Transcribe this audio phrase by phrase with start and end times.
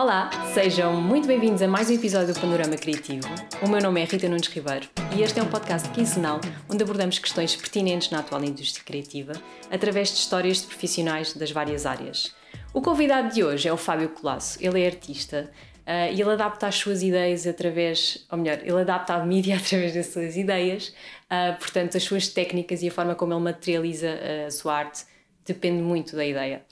[0.00, 3.28] Olá, sejam muito bem-vindos a mais um episódio do Panorama Criativo.
[3.60, 6.40] O meu nome é Rita Nunes Ribeiro e este é um podcast quinzenal
[6.70, 9.34] onde abordamos questões pertinentes na atual indústria criativa
[9.70, 12.34] através de histórias de profissionais das várias áreas.
[12.72, 14.56] O convidado de hoje é o Fábio Colasso.
[14.58, 15.50] Ele é artista
[15.86, 19.92] uh, e ele adapta as suas ideias através, ou melhor, ele adapta a mídia através
[19.92, 20.94] das suas ideias,
[21.26, 25.04] uh, portanto, as suas técnicas e a forma como ele materializa uh, a sua arte
[25.44, 26.62] depende muito da ideia.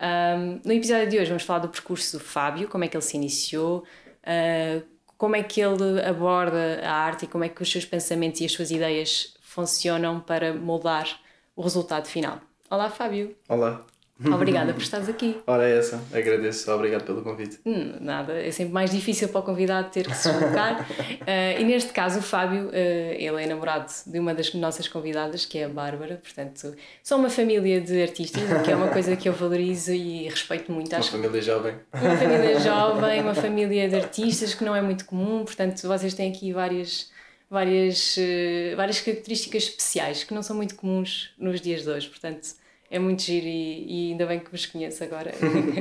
[0.00, 3.04] Um, no episódio de hoje vamos falar do percurso do Fábio, como é que ele
[3.04, 3.84] se iniciou,
[4.24, 4.82] uh,
[5.18, 8.46] como é que ele aborda a arte e como é que os seus pensamentos e
[8.46, 11.20] as suas ideias funcionam para moldar
[11.54, 12.40] o resultado final.
[12.70, 13.36] Olá, Fábio.
[13.48, 13.84] Olá.
[14.32, 15.40] Obrigada por estares aqui.
[15.46, 16.02] Ora, é essa.
[16.12, 16.70] Agradeço.
[16.70, 17.58] Obrigado pelo convite.
[17.64, 18.34] Hum, nada.
[18.34, 20.82] É sempre mais difícil para o convidado ter que se deslocar.
[20.82, 20.84] uh,
[21.60, 25.58] e neste caso, o Fábio, uh, ele é namorado de uma das nossas convidadas, que
[25.58, 26.20] é a Bárbara.
[26.22, 30.28] Portanto, são uma família de artistas, o que é uma coisa que eu valorizo e
[30.28, 30.94] respeito muito.
[30.94, 31.74] Acho uma família jovem.
[31.94, 35.44] Uma família jovem, uma família de artistas, que não é muito comum.
[35.44, 37.10] Portanto, vocês têm aqui várias
[37.48, 42.08] várias, uh, várias características especiais que não são muito comuns nos dias de hoje.
[42.08, 45.32] Portanto, é muito giro e, e ainda bem que vos conheço agora,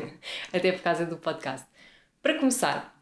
[0.53, 1.66] até por causa do podcast.
[2.21, 2.95] Para começar,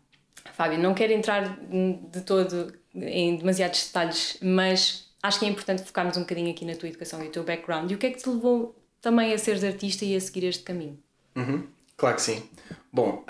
[0.54, 6.18] Fábio, não quero entrar de todo em demasiados detalhes, mas acho que é importante focarmos
[6.18, 7.92] um bocadinho aqui na tua educação e o teu background.
[7.92, 10.64] E o que é que te levou também a seres artista e a seguir este
[10.64, 10.98] caminho?
[11.36, 12.44] Uhum, claro que sim.
[12.92, 13.24] Bom,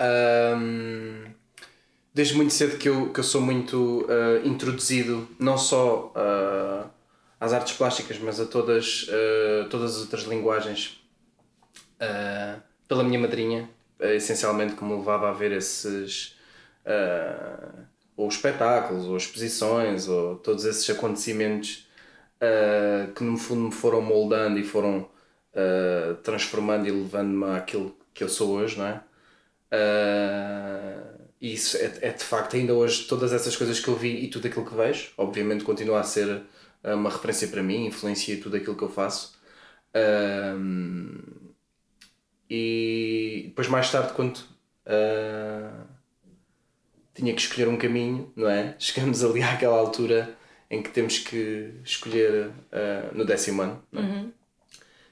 [0.56, 1.24] hum,
[2.14, 6.90] desde muito cedo que eu, que eu sou muito uh, introduzido, não só uh,
[7.40, 11.00] às artes plásticas, mas a todas, uh, todas as outras linguagens
[12.00, 13.68] uh, pela minha madrinha,
[14.00, 16.36] uh, essencialmente que me levava a ver esses
[18.16, 21.86] ou espetáculos, ou exposições, ou todos esses acontecimentos
[23.14, 25.06] que no fundo me foram moldando e foram
[26.22, 29.02] transformando e levando-me àquilo que eu sou hoje, não é?
[31.38, 34.28] e isso é, é de facto ainda hoje todas essas coisas que eu vi e
[34.28, 36.40] tudo aquilo que vejo, obviamente continua a ser
[36.82, 39.38] é uma referência para mim, influencia tudo aquilo que eu faço.
[39.94, 41.18] Um,
[42.48, 45.86] e depois, mais tarde, quando uh,
[47.14, 48.74] tinha que escolher um caminho, não é?
[48.80, 50.36] Chegamos ali àquela altura
[50.70, 53.82] em que temos que escolher uh, no décimo ano.
[53.92, 53.98] É?
[53.98, 54.32] Uhum.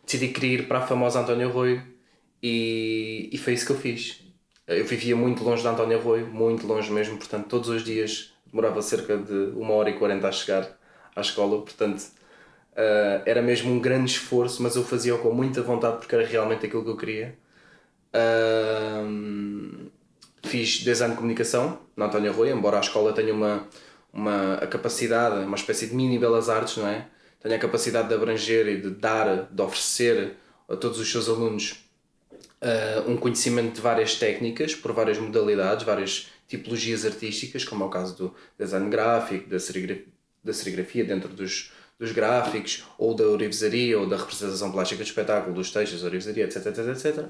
[0.05, 1.83] Decidi querer ir para a famosa António Arroio
[2.43, 4.23] e, e foi isso que eu fiz.
[4.67, 8.83] Eu vivia muito longe da António Arroio, muito longe mesmo, portanto, todos os dias demorava
[8.83, 10.79] cerca de uma hora e quarenta a chegar
[11.17, 12.03] à escola, portanto
[12.77, 16.67] uh, era mesmo um grande esforço, mas eu fazia com muita vontade porque era realmente
[16.67, 17.39] aquilo que eu queria.
[18.15, 19.91] Uh,
[20.45, 23.67] fiz design de comunicação na António Arroio, embora a escola tenha uma,
[24.13, 27.07] uma a capacidade, uma espécie de mini belas artes, não é?
[27.41, 30.35] Tenha a capacidade de abranger e de dar, de oferecer
[30.69, 31.85] a todos os seus alunos
[32.63, 37.91] uh, um conhecimento de várias técnicas, por várias modalidades, várias tipologias artísticas, como é o
[37.91, 40.16] caso do design gráfico, da serigrafia
[40.47, 45.55] da serigrafia dentro dos, dos gráficos, ou da orivesaria, ou da representação plástica de espetáculo,
[45.55, 47.25] dos textos, da orivesaria, etc, etc, etc.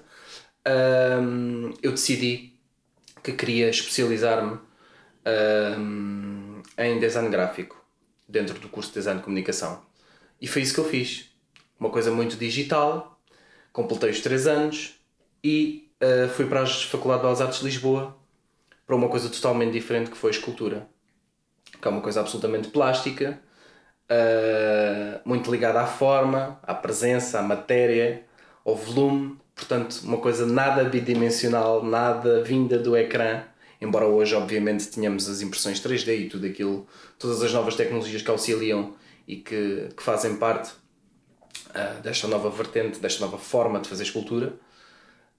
[0.68, 2.52] Um, eu decidi
[3.22, 4.58] que queria especializar-me
[5.78, 7.82] um, em design gráfico,
[8.28, 9.82] dentro do curso de design de comunicação.
[10.40, 11.30] E foi isso que eu fiz.
[11.80, 13.20] Uma coisa muito digital,
[13.72, 14.94] completei os 3 anos
[15.42, 18.16] e uh, fui para a Faculdade de Belas Artes de Lisboa
[18.86, 20.88] para uma coisa totalmente diferente que foi escultura
[21.80, 23.40] que é uma coisa absolutamente plástica,
[24.10, 28.24] uh, muito ligada à forma, à presença, à matéria,
[28.64, 33.44] ao volume, portanto, uma coisa nada bidimensional, nada vinda do ecrã.
[33.80, 36.86] Embora hoje, obviamente, tenhamos as impressões 3D e tudo aquilo,
[37.18, 38.94] todas as novas tecnologias que auxiliam
[39.28, 40.72] e que, que fazem parte
[41.70, 44.54] uh, desta nova vertente, desta nova forma de fazer escultura,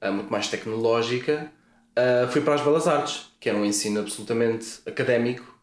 [0.02, 1.52] uh, muito mais tecnológica,
[1.98, 5.57] uh, fui para as Belas Artes, que era um ensino absolutamente académico,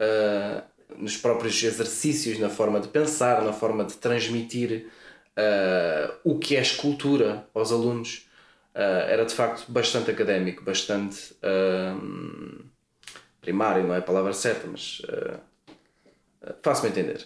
[0.00, 0.62] uh,
[0.96, 4.88] nos próprios exercícios, na forma de pensar, na forma de transmitir
[5.36, 8.28] uh, o que é escultura aos alunos,
[8.74, 11.34] uh, era de facto bastante académico, bastante
[13.40, 15.00] primário, não é a palavra certa, mas
[16.62, 17.24] faço-me entender.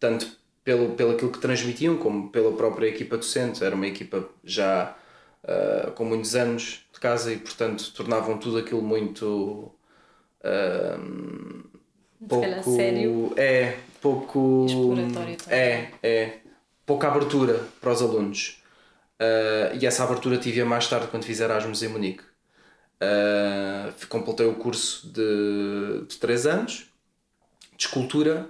[0.00, 0.26] tanto
[0.64, 4.96] pelo, pelo aquilo que transmitiam, como pela própria equipa docente, era uma equipa já
[5.94, 9.72] com muitos anos de casa e, portanto, tornavam tudo aquilo muito
[10.44, 11.62] um,
[12.26, 13.32] pouco sério.
[13.36, 15.58] é pouco exploratório também.
[15.58, 16.38] é é
[16.86, 18.62] pouca abertura para os alunos
[19.20, 22.22] uh, e essa abertura tive mais tarde quando fiz Erasmus em Munique
[23.02, 26.86] uh, completei o curso de, de 3 anos
[27.76, 28.48] de escultura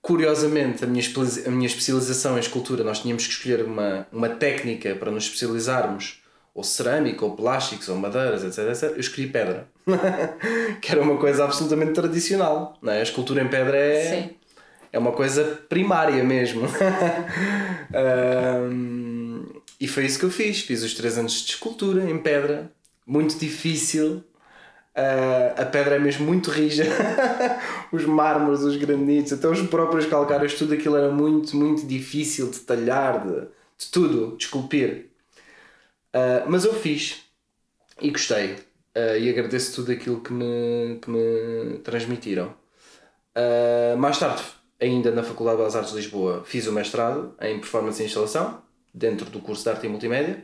[0.00, 1.04] curiosamente a minha,
[1.46, 6.22] a minha especialização em escultura nós tínhamos que escolher uma, uma técnica para nos especializarmos
[6.56, 9.68] ou cerâmica, ou plásticos, ou madeiras, etc, etc, eu escolhi pedra.
[10.80, 12.78] que era uma coisa absolutamente tradicional.
[12.80, 13.00] Não é?
[13.00, 14.30] A escultura em pedra é, Sim.
[14.90, 16.62] é uma coisa primária mesmo.
[18.72, 19.44] um,
[19.78, 20.62] e foi isso que eu fiz.
[20.62, 22.72] Fiz os três anos de escultura em pedra.
[23.06, 24.24] Muito difícil.
[24.96, 26.84] Uh, a pedra é mesmo muito rija.
[27.92, 32.60] os mármores, os granitos, até os próprios calcários, tudo aquilo era muito, muito difícil de
[32.60, 35.10] talhar, de, de tudo, de esculpir.
[36.16, 37.24] Uh, mas eu fiz
[38.00, 38.54] e gostei.
[38.96, 42.54] Uh, e agradeço tudo aquilo que me, que me transmitiram.
[43.36, 44.42] Uh, mais tarde,
[44.80, 48.62] ainda na Faculdade de Belas Artes de Lisboa, fiz o mestrado em Performance e Instalação,
[48.94, 50.42] dentro do curso de Arte e Multimédia.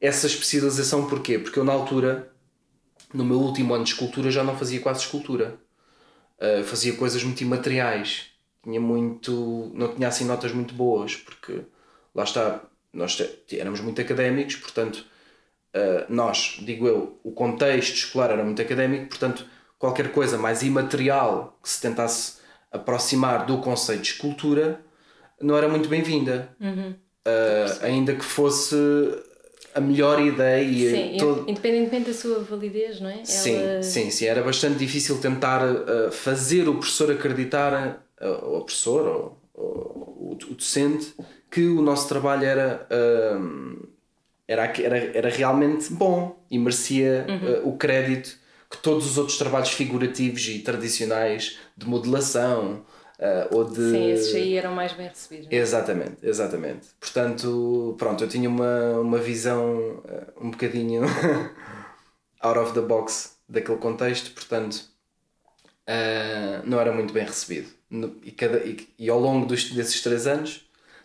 [0.00, 1.38] Essa especialização porquê?
[1.38, 2.32] Porque eu na altura,
[3.12, 5.56] no meu último ano de escultura, já não fazia quase escultura.
[6.40, 8.30] Uh, fazia coisas muito imateriais.
[8.64, 9.70] Tinha muito...
[9.72, 11.62] não tinha assim notas muito boas, porque
[12.12, 12.60] lá está,
[12.94, 13.20] nós
[13.52, 15.04] éramos muito académicos, portanto,
[15.74, 19.44] uh, nós, digo eu, o contexto escolar era muito académico, portanto,
[19.78, 22.38] qualquer coisa mais imaterial que se tentasse
[22.72, 24.80] aproximar do conceito de escultura
[25.40, 26.48] não era muito bem-vinda.
[26.60, 26.94] Uhum.
[27.26, 28.76] Uh, ainda que fosse
[29.74, 30.90] a melhor ideia.
[30.90, 31.50] Sim, todo...
[31.50, 33.24] independentemente da sua validez, não é?
[33.24, 33.82] Sim, Ela...
[33.82, 34.26] sim, sim.
[34.26, 40.38] Era bastante difícil tentar uh, fazer o professor acreditar, uh, ou a professora, ou, ou,
[40.50, 41.14] o docente,
[41.54, 43.88] que o nosso trabalho era, uh,
[44.48, 47.68] era, era, era realmente bom e merecia uhum.
[47.68, 48.36] uh, o crédito
[48.68, 52.84] que todos os outros trabalhos figurativos e tradicionais de modelação
[53.20, 53.88] uh, ou de.
[53.88, 55.46] Sim, esses aí eram mais bem recebidos.
[55.48, 55.54] É?
[55.54, 56.88] Exatamente, exatamente.
[56.98, 60.02] Portanto, pronto, eu tinha uma, uma visão
[60.40, 61.02] um bocadinho
[62.42, 64.88] out of the box daquele contexto, portanto.
[66.64, 67.68] não era muito bem recebido.
[68.24, 70.63] E, cada, e, e ao longo dos, desses três anos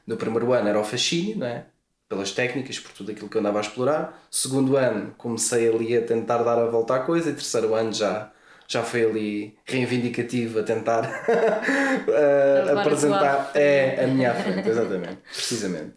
[0.10, 1.66] no primeiro ano era o fascínio, não é?
[2.10, 4.20] pelas técnicas, por tudo aquilo que eu andava a explorar.
[4.32, 8.32] Segundo ano comecei ali a tentar dar a volta à coisa, e terceiro ano já,
[8.68, 15.94] já foi ali reivindicativo a tentar uh, apresentar a é, a minha frente, exatamente, precisamente.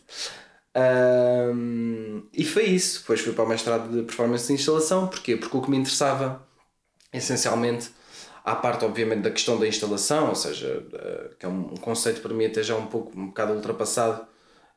[0.76, 3.00] Um, e foi isso.
[3.00, 5.06] Depois fui para o mestrado de performance de instalação.
[5.06, 5.36] Porquê?
[5.36, 6.46] Porque o que me interessava
[7.10, 7.90] essencialmente
[8.44, 12.34] à parte, obviamente, da questão da instalação, ou seja, eh, que é um conceito para
[12.34, 14.26] mim até já um pouco, um bocado ultrapassado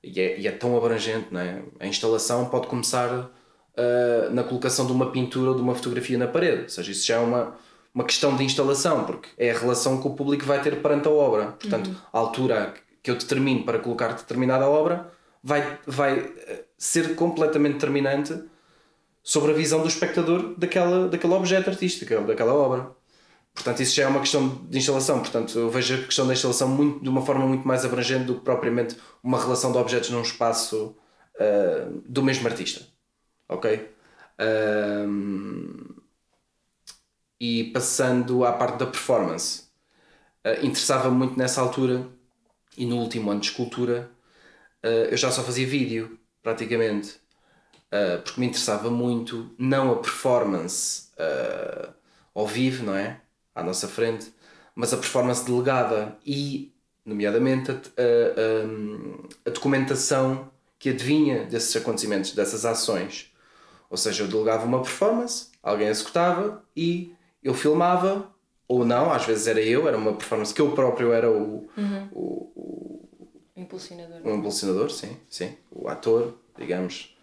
[0.04, 1.64] e é, e é tão abrangente, não é?
[1.80, 6.28] A instalação pode começar uh, na colocação de uma pintura ou de uma fotografia na
[6.28, 7.56] parede, ou seja, isso já é uma,
[7.94, 11.12] uma questão de instalação, porque é a relação que o público vai ter perante a
[11.12, 11.54] obra.
[11.60, 11.96] Portanto, uhum.
[12.14, 15.12] a altura que eu determino para colocar determinada obra
[15.44, 18.36] vai, vai eh, ser completamente determinante
[19.24, 22.95] sobre a visão do espectador daquela, daquele objeto artístico, daquela obra.
[23.56, 25.20] Portanto, isso já é uma questão de instalação.
[25.20, 28.36] Portanto, eu vejo a questão da instalação muito, de uma forma muito mais abrangente do
[28.36, 30.96] que propriamente uma relação de objetos num espaço
[31.36, 32.86] uh, do mesmo artista.
[33.48, 33.90] Ok?
[34.40, 35.96] Uh,
[37.40, 39.64] e passando à parte da performance,
[40.46, 42.06] uh, interessava muito nessa altura
[42.78, 44.12] e no último ano de escultura,
[45.10, 47.16] eu já só fazia vídeo, praticamente,
[48.24, 51.10] porque me interessava muito não a performance
[52.36, 53.22] ao vivo, não é?
[53.56, 54.32] À nossa frente,
[54.76, 56.74] mas a performance delegada e,
[57.06, 57.80] nomeadamente, a, a,
[59.46, 63.34] a, documentação que adivinha desses acontecimentos, dessas ações.
[63.90, 68.30] Ou seja, eu delegava uma performance, alguém executava e eu filmava,
[68.68, 72.10] ou não, às vezes era eu, era uma performance que eu próprio era o, uhum.
[72.12, 73.10] o, o,
[73.56, 74.22] impulsionador.
[74.24, 75.56] O impulsionador, sim, sim.
[75.72, 77.16] O ator, digamos,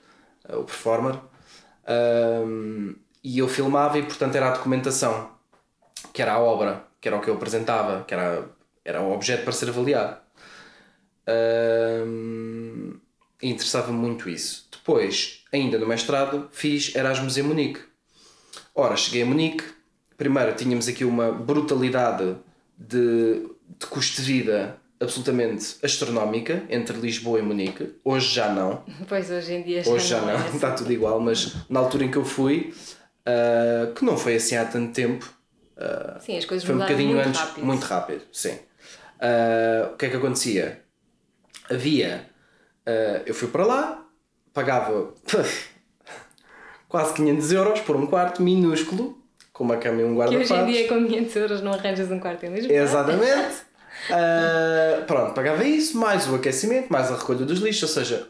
[0.48, 1.18] eh, o performer.
[1.86, 5.32] Um, e eu filmava e, portanto, era a documentação
[6.12, 8.44] que era a obra, que era o que eu apresentava, que era,
[8.84, 10.16] era o objeto para ser avaliado.
[12.06, 12.94] Um,
[13.42, 14.68] interessava muito isso.
[14.70, 17.80] Depois, ainda no mestrado, fiz Erasmus em Munique.
[18.74, 19.64] Ora, cheguei a Munique,
[20.16, 22.36] primeiro tínhamos aqui uma brutalidade
[22.78, 27.92] de, de custo de vida absolutamente astronómica entre Lisboa e Munique.
[28.04, 28.84] Hoje já não.
[29.08, 30.46] Pois hoje em dia já Hoje já não, não.
[30.46, 32.72] É está tudo igual, mas na altura em que eu fui,
[33.26, 35.28] uh, que não foi assim há tanto tempo,
[35.82, 37.64] Uh, sim, as coisas foi um bocadinho muito antes, rápido.
[37.64, 38.52] muito rápido, sim.
[38.52, 40.80] Uh, o que é que acontecia?
[41.68, 42.26] Havia,
[42.86, 44.06] uh, eu fui para lá,
[44.52, 45.12] pagava
[46.88, 49.18] quase 500 euros por um quarto minúsculo,
[49.52, 50.48] com uma cama e um guarda-fatos.
[50.48, 52.78] Que hoje em dia com 500 euros não arranjas um quarto em Lisboa.
[52.78, 53.56] Exatamente.
[54.10, 58.28] uh, pronto, pagava isso, mais o aquecimento, mais a recolha dos lixos, ou seja,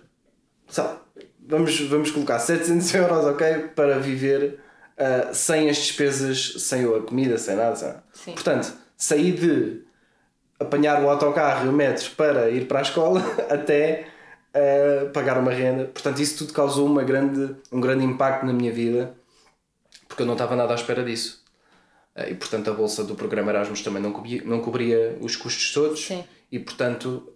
[0.68, 0.98] sabe,
[1.46, 4.58] vamos, vamos colocar 700 euros, ok, para viver
[5.02, 7.76] uh, sem as despesas, sem a comida, sem nada.
[7.76, 8.04] Sem nada.
[8.24, 9.82] Portanto, saí de
[10.58, 14.06] apanhar o autocarro e o metro para ir para a escola até
[14.54, 15.86] uh, pagar uma renda.
[15.86, 19.14] Portanto, isso tudo causou uma grande, um grande impacto na minha vida,
[20.06, 21.42] porque eu não estava nada à espera disso.
[22.16, 25.72] Uh, e, portanto, a bolsa do programa Erasmus também não cobria, não cobria os custos
[25.72, 26.04] todos.
[26.04, 26.24] Sim.
[26.50, 27.32] E, portanto,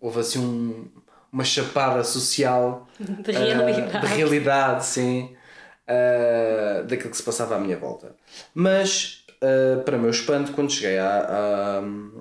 [0.00, 0.88] houve assim um,
[1.32, 5.36] uma chapada social de realidade, uh, de realidade sim,
[5.88, 8.14] uh, daquilo que se passava à minha volta.
[8.54, 11.80] Mas, uh, para meu espanto, quando cheguei à,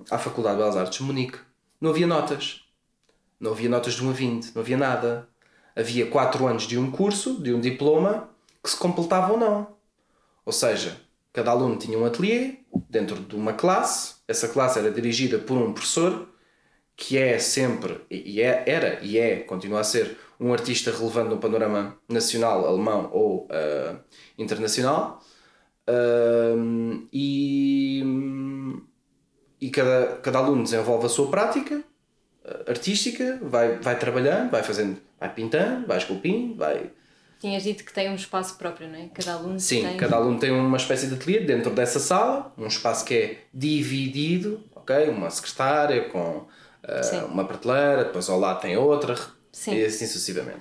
[0.10, 1.38] à, à Faculdade de Belas Artes de Munique,
[1.80, 2.62] não havia notas.
[3.40, 5.28] Não havia notas de 1 a 20, não havia nada.
[5.76, 8.30] Havia 4 anos de um curso, de um diploma,
[8.64, 9.76] que se completava ou não.
[10.46, 10.98] Ou seja,
[11.34, 15.74] cada aluno tinha um ateliê dentro de uma classe, essa classe era dirigida por um
[15.74, 16.30] professor
[16.96, 21.38] que é sempre, e é, era e é, continua a ser, um artista relevante no
[21.38, 23.98] panorama nacional, alemão ou uh,
[24.38, 25.22] internacional.
[25.88, 28.04] Uh, e
[29.66, 34.98] e cada, cada aluno desenvolve a sua prática uh, artística, vai, vai trabalhando, vai fazendo,
[35.20, 36.92] vai pintando, vai esculpindo, vai.
[37.40, 39.10] Tinhas dito que tem um espaço próprio, não é?
[39.14, 39.98] Cada aluno Sim, tem...
[39.98, 44.64] cada aluno tem uma espécie de ateliê dentro dessa sala, um espaço que é dividido,
[44.76, 45.10] ok?
[45.10, 49.16] Uma secretária com uh, uma prateleira, depois ao lado tem outra,
[49.56, 49.74] Sim.
[49.74, 50.60] e assim sucessivamente.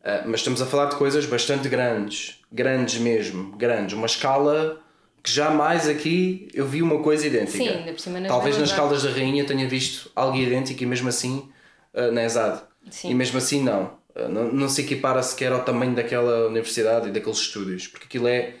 [0.00, 4.80] Uh, mas estamos a falar de coisas bastante grandes, grandes mesmo, grandes, uma escala
[5.22, 7.58] que jamais aqui eu vi uma coisa idêntica.
[7.58, 10.86] Sim, ainda por cima nas Talvez nas Caldas da Rainha tenha visto algo idêntico e
[10.86, 11.50] mesmo assim
[11.92, 12.62] uh, na ESAD.
[12.90, 13.10] Sim.
[13.10, 13.98] E mesmo assim não.
[14.16, 14.52] Uh, não.
[14.52, 18.54] Não se equipara sequer ao tamanho daquela universidade e daqueles estúdios, porque aquilo é.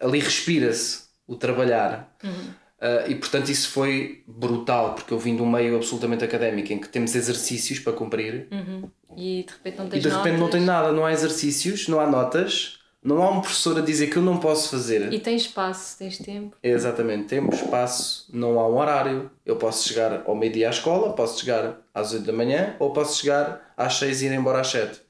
[0.00, 2.16] ali respira-se o trabalhar.
[2.22, 2.50] Uhum.
[2.78, 6.78] Uh, e portanto isso foi brutal, porque eu vim de um meio absolutamente académico em
[6.78, 8.90] que temos exercícios para cumprir Uhum.
[9.16, 10.50] E de repente não e tens de repente não notas.
[10.52, 14.18] tem nada, não há exercícios, não há notas, não há um professor a dizer que
[14.18, 15.10] eu não posso fazer.
[15.10, 16.54] E tens espaço, tens tempo.
[16.62, 19.30] É exatamente, tempo, espaço, não há um horário.
[19.44, 23.20] Eu posso chegar ao meio-dia à escola, posso chegar às 8 da manhã, ou posso
[23.22, 25.00] chegar às 6 e ir embora às 7.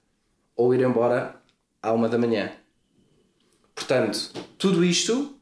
[0.55, 1.35] Ou ir embora
[1.83, 2.53] à 1 da manhã.
[3.75, 5.36] Portanto, tudo isto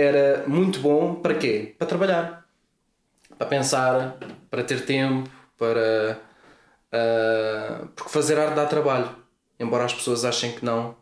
[0.00, 1.74] era muito bom para quê?
[1.78, 2.46] Para trabalhar.
[3.38, 4.18] Para pensar,
[4.50, 6.20] para ter tempo, para.
[6.92, 9.10] ah, porque fazer arte dá trabalho.
[9.60, 10.96] Embora as pessoas achem que não,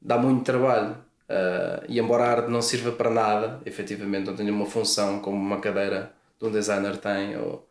[0.00, 0.96] dá muito trabalho.
[1.28, 5.36] Ah, e embora a arte não sirva para nada, efetivamente não tenha uma função como
[5.38, 7.68] uma cadeira de um designer tem, ou,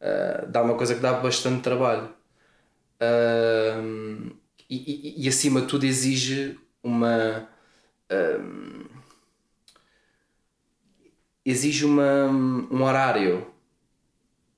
[0.00, 2.10] ah, dá uma coisa que dá bastante trabalho.
[4.68, 4.76] E,
[5.20, 7.48] e- e acima de tudo exige uma.
[11.50, 13.46] Exige uma, um horário.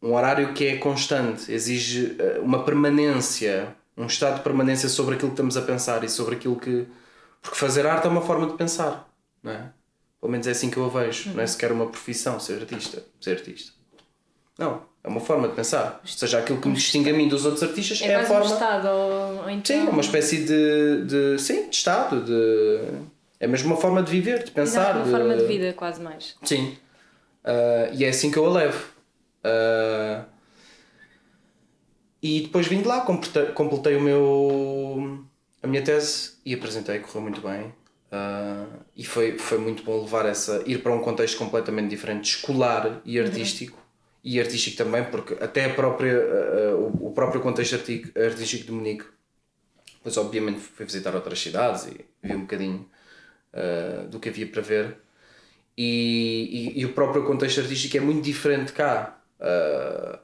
[0.02, 5.30] Um horário que é constante, exige eh, uma permanência, um estado de permanência sobre aquilo
[5.30, 6.86] que estamos a pensar e sobre aquilo que.
[7.42, 9.06] Porque fazer arte é uma forma de pensar,
[9.42, 9.70] não é?
[10.18, 11.30] Pelo menos é assim que eu a vejo.
[11.34, 13.02] Não é sequer uma profissão ser artista.
[13.20, 13.72] Ser artista.
[14.58, 16.00] Não, é uma forma de pensar.
[16.02, 18.44] Ou seja, aquilo que me distingue a mim dos outros artistas É, é, a forma.
[18.44, 19.76] um estado, ou, ou então...
[19.76, 21.38] Sim, é uma espécie de, de.
[21.38, 22.22] Sim, de estado.
[22.22, 22.80] De,
[23.40, 24.90] é mesmo uma forma de viver, de pensar.
[24.90, 26.36] Exato, uma forma de vida, quase mais.
[26.44, 26.76] Sim.
[27.42, 28.84] Ah, e é assim que eu a levo.
[29.42, 30.24] Ah,
[32.22, 35.24] e depois vim de lá, completei, completei o meu,
[35.62, 37.72] a minha tese e apresentei, correu muito bem.
[38.12, 43.00] Ah, e foi, foi muito bom levar essa, ir para um contexto completamente diferente, escolar
[43.04, 43.78] e artístico.
[44.22, 46.14] E artístico também, porque até a própria,
[46.76, 49.06] o, o próprio contexto arti- artístico de Munique,
[49.94, 52.86] depois obviamente fui visitar outras cidades e vi um bocadinho
[53.52, 54.96] ah, do que havia para ver.
[55.76, 59.20] E, e, e o próprio contexto artístico é muito diferente cá.
[59.40, 60.20] Ah,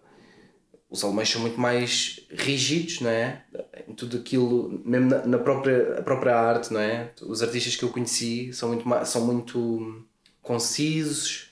[0.89, 3.45] os alemães são muito mais rígidos, não é?
[3.89, 7.13] Em tudo aquilo, mesmo na, na própria, própria arte, não é?
[7.23, 10.07] Os artistas que eu conheci são muito, são muito
[10.43, 11.51] concisos,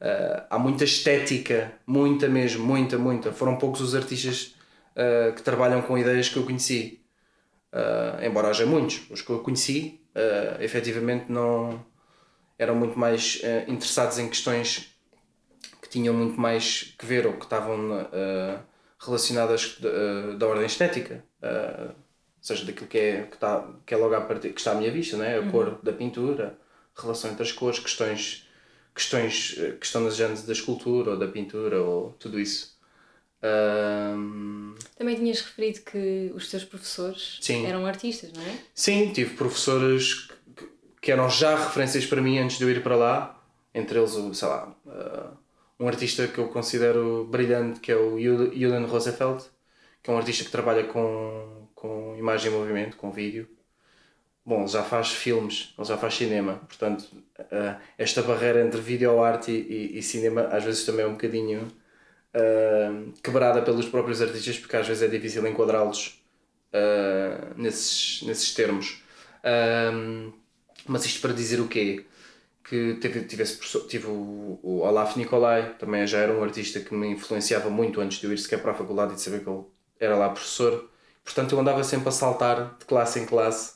[0.00, 3.32] ah, há muita estética, muita mesmo, muita, muita.
[3.32, 4.54] Foram poucos os artistas
[4.96, 6.98] ah, que trabalham com ideias que eu conheci.
[8.24, 11.84] Embora haja muitos, os que eu conheci, ah, efetivamente não
[12.60, 14.94] eram muito mais eh, interessados em questões
[15.80, 18.58] que tinham muito mais que ver ou que estavam eh,
[18.98, 21.94] relacionadas eh, da ordem estética, ou
[22.42, 24.90] seja, daquilo que é, que está, que é logo a partir, que está à minha
[24.90, 25.38] vista, né?
[25.38, 26.58] a cor da pintura,
[26.94, 28.46] a relação entre as cores, questões,
[28.94, 32.78] questões que estão na gênese da escultura ou da pintura ou tudo isso.
[34.96, 37.66] Também tinhas referido que os teus professores Sim.
[37.66, 38.54] eram artistas, não é?
[38.74, 40.68] Sim, tive professores que,
[41.00, 43.42] que eram já referências para mim antes de eu ir para lá,
[43.74, 45.36] entre eles, o, sei lá, uh,
[45.78, 49.44] um artista que eu considero brilhante, que é o Jul- Julian Rosenfeld,
[50.02, 53.48] que é um artista que trabalha com, com imagem e movimento, com vídeo.
[54.44, 57.02] Bom, ele já faz filmes, ele já faz cinema, portanto,
[57.38, 61.70] uh, esta barreira entre videoarte e, e, e cinema às vezes também é um bocadinho
[62.34, 66.22] uh, quebrada pelos próprios artistas, porque às vezes é difícil enquadrá-los
[66.72, 69.02] uh, nesses, nesses termos.
[70.86, 72.04] Mas isto para dizer o quê?
[72.64, 73.44] Que tive, tive,
[73.88, 78.18] tive o, o Olaf Nicolai, também já era um artista que me influenciava muito antes
[78.18, 79.64] de eu ir sequer para a faculdade e de saber que ele
[79.98, 80.88] era lá professor.
[81.24, 83.74] Portanto, eu andava sempre a saltar de classe em classe,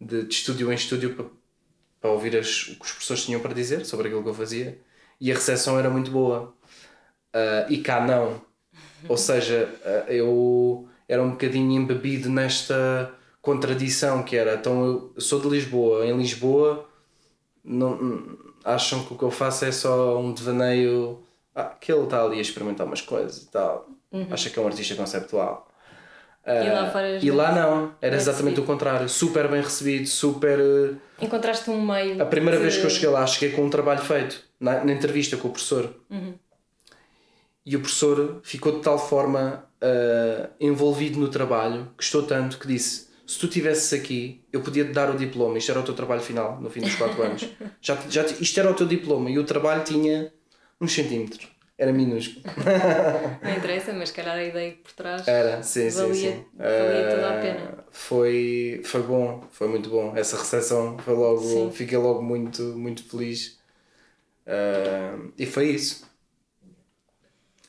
[0.00, 1.26] de, de estúdio em estúdio, para,
[2.00, 4.80] para ouvir as, o que os professores tinham para dizer sobre aquilo que eu fazia.
[5.20, 6.54] E a recepção era muito boa.
[7.36, 8.40] Uh, e cá não.
[9.06, 13.12] Ou seja, uh, eu era um bocadinho embebido nesta
[13.42, 16.88] contradição que era, então eu sou de Lisboa, em Lisboa
[17.62, 21.22] não, acham que o que eu faço é só um devaneio,
[21.54, 24.26] ah, que ele está ali a experimentar umas coisas e tal, uhum.
[24.30, 25.68] acha que é um artista conceptual.
[26.44, 28.62] Uh, e lá, fora e lá não, era exatamente recebido.
[28.62, 30.58] o contrário, super bem recebido, super.
[31.20, 32.22] Encontraste um meio.
[32.22, 32.62] A primeira de...
[32.62, 35.50] vez que eu cheguei lá, cheguei com um trabalho feito, na, na entrevista com o
[35.50, 35.92] professor.
[36.10, 36.34] Uhum.
[37.66, 43.08] E o professor ficou de tal forma uh, envolvido no trabalho, gostou tanto que disse:
[43.26, 46.60] se tu estivesses aqui, eu podia-te dar o diploma, isto era o teu trabalho final,
[46.60, 47.48] no fim dos 4 anos.
[47.82, 50.32] Já, já, isto era o teu diploma e o trabalho tinha
[50.80, 51.48] uns centímetros.
[51.78, 52.44] Era minúsculo.
[53.42, 56.44] Não interessa, mas calhar a ideia por trás era, sim, valia, sim, sim.
[56.56, 57.84] valia uh, toda a pena.
[57.90, 60.16] Foi, foi bom, foi muito bom.
[60.16, 61.70] Essa recepção foi logo, sim.
[61.70, 63.58] fiquei logo muito, muito feliz.
[64.46, 66.06] Uh, e foi isso.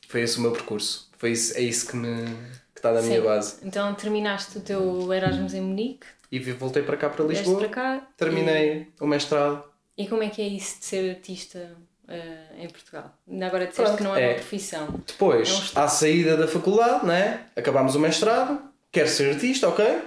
[0.07, 1.09] Foi esse o meu percurso.
[1.17, 2.25] Foi isso, é isso que me
[2.73, 3.07] que está na Sim.
[3.09, 3.57] minha base.
[3.63, 6.05] Então terminaste o teu Erasmus em Munique.
[6.31, 7.59] E voltei para cá para Lisboa.
[7.59, 9.03] Para cá, terminei e...
[9.03, 9.63] o mestrado.
[9.97, 11.75] E como é que é isso de ser artista
[12.07, 13.17] uh, em Portugal?
[13.41, 15.03] Agora disseste Pronto, que não é, é, uma profissão.
[15.07, 17.45] Depois, é um à saída da faculdade, né?
[17.55, 18.61] acabámos o mestrado,
[18.91, 20.01] quero ser artista, ok?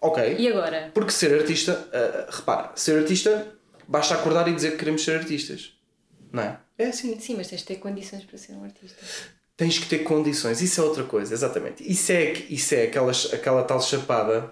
[0.00, 0.36] Ok.
[0.38, 0.90] E agora?
[0.94, 3.48] Porque ser artista, uh, repara, ser artista
[3.88, 5.76] basta acordar e dizer que queremos ser artistas.
[6.30, 6.58] Não é?
[6.78, 7.18] É assim.
[7.18, 9.04] Sim, mas tens de ter condições para ser um artista
[9.62, 10.60] tens que ter condições.
[10.60, 11.88] Isso é outra coisa, exatamente.
[11.88, 14.50] Isso é, isso é aquela, aquela tal chapada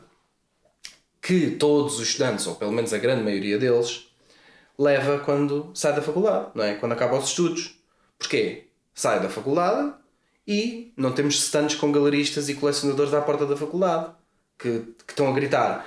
[1.20, 4.06] que todos os estudantes, ou pelo menos a grande maioria deles,
[4.78, 6.76] leva quando sai da faculdade, não é?
[6.76, 7.76] Quando acaba os estudos.
[8.16, 8.68] Porquê?
[8.94, 9.92] Sai da faculdade
[10.46, 14.12] e não temos stands com galeristas e colecionadores à porta da faculdade
[14.56, 15.84] que, que estão a gritar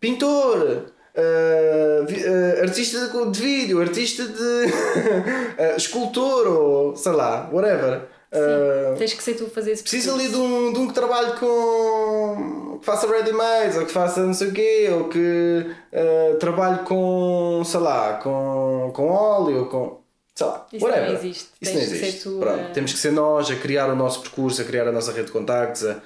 [0.00, 8.08] pintor, Uh, uh, artista de vídeo, artista de uh, escultor ou sei lá, whatever.
[8.34, 10.94] Uh, tens que ser tu a fazer esse Preciso ali de um, de um que
[10.94, 12.78] trabalhe com.
[12.80, 17.62] que faça ready-mades, ou que faça não sei o quê, ou que uh, trabalhe com.
[17.64, 20.00] sei lá, com, com óleo, com.
[20.34, 21.10] sei lá, Isso whatever.
[21.10, 21.48] não existe.
[21.60, 22.22] Isso tens não existe.
[22.24, 25.12] Tu, Pronto, Temos que ser nós a criar o nosso percurso, a criar a nossa
[25.12, 25.86] rede de contactos.
[25.86, 26.02] A...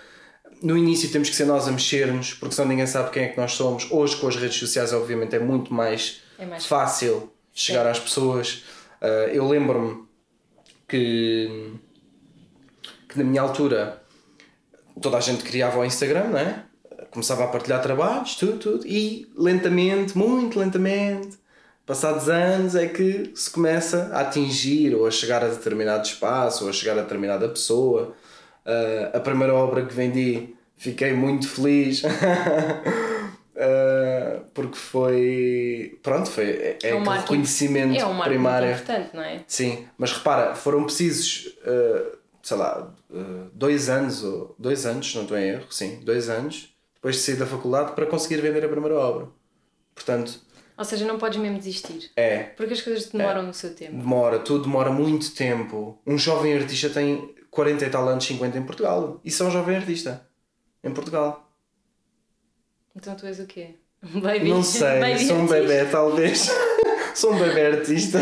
[0.60, 3.40] No início temos que ser nós a mexer-nos, porque senão ninguém sabe quem é que
[3.40, 3.90] nós somos.
[3.90, 8.64] Hoje, com as redes sociais, obviamente, é muito mais, é mais fácil chegar às pessoas.
[9.00, 10.06] Uh, eu lembro-me
[10.86, 11.78] que
[13.08, 14.02] que na minha altura
[15.00, 16.62] toda a gente criava o Instagram, não é?
[17.10, 21.38] Começava a partilhar trabalhos, tudo, tudo, e lentamente, muito lentamente,
[21.86, 26.70] passados anos, é que se começa a atingir ou a chegar a determinado espaço ou
[26.70, 28.14] a chegar a determinada pessoa.
[28.66, 32.02] Uh, a primeira obra que vendi, fiquei muito feliz.
[32.04, 32.08] uh,
[34.52, 39.40] porque foi pronto foi é, é, é um reconhecimento é um primário importante não é
[39.46, 42.17] sim mas repara foram precisos uh,
[42.48, 46.74] sei lá, eh, dois anos, ou dois anos, não estou em erro, sim, dois anos,
[46.94, 49.28] depois de sair da faculdade para conseguir vender a primeira obra.
[49.94, 50.40] Portanto.
[50.78, 52.10] Ou seja, não podes mesmo desistir.
[52.16, 52.44] É.
[52.44, 53.98] Porque as coisas demoram é, no seu tempo.
[53.98, 56.00] Demora, tudo demora muito tempo.
[56.06, 59.20] Um jovem artista tem 40 e tal anos, 50 em Portugal.
[59.22, 60.26] Isso é um jovem artista.
[60.82, 61.52] Em Portugal.
[62.96, 63.74] Então tu és o quê?
[64.02, 64.48] Baby.
[64.48, 66.48] Não sei, Baby sou um bebê, talvez.
[67.14, 68.20] sou um bebê artista.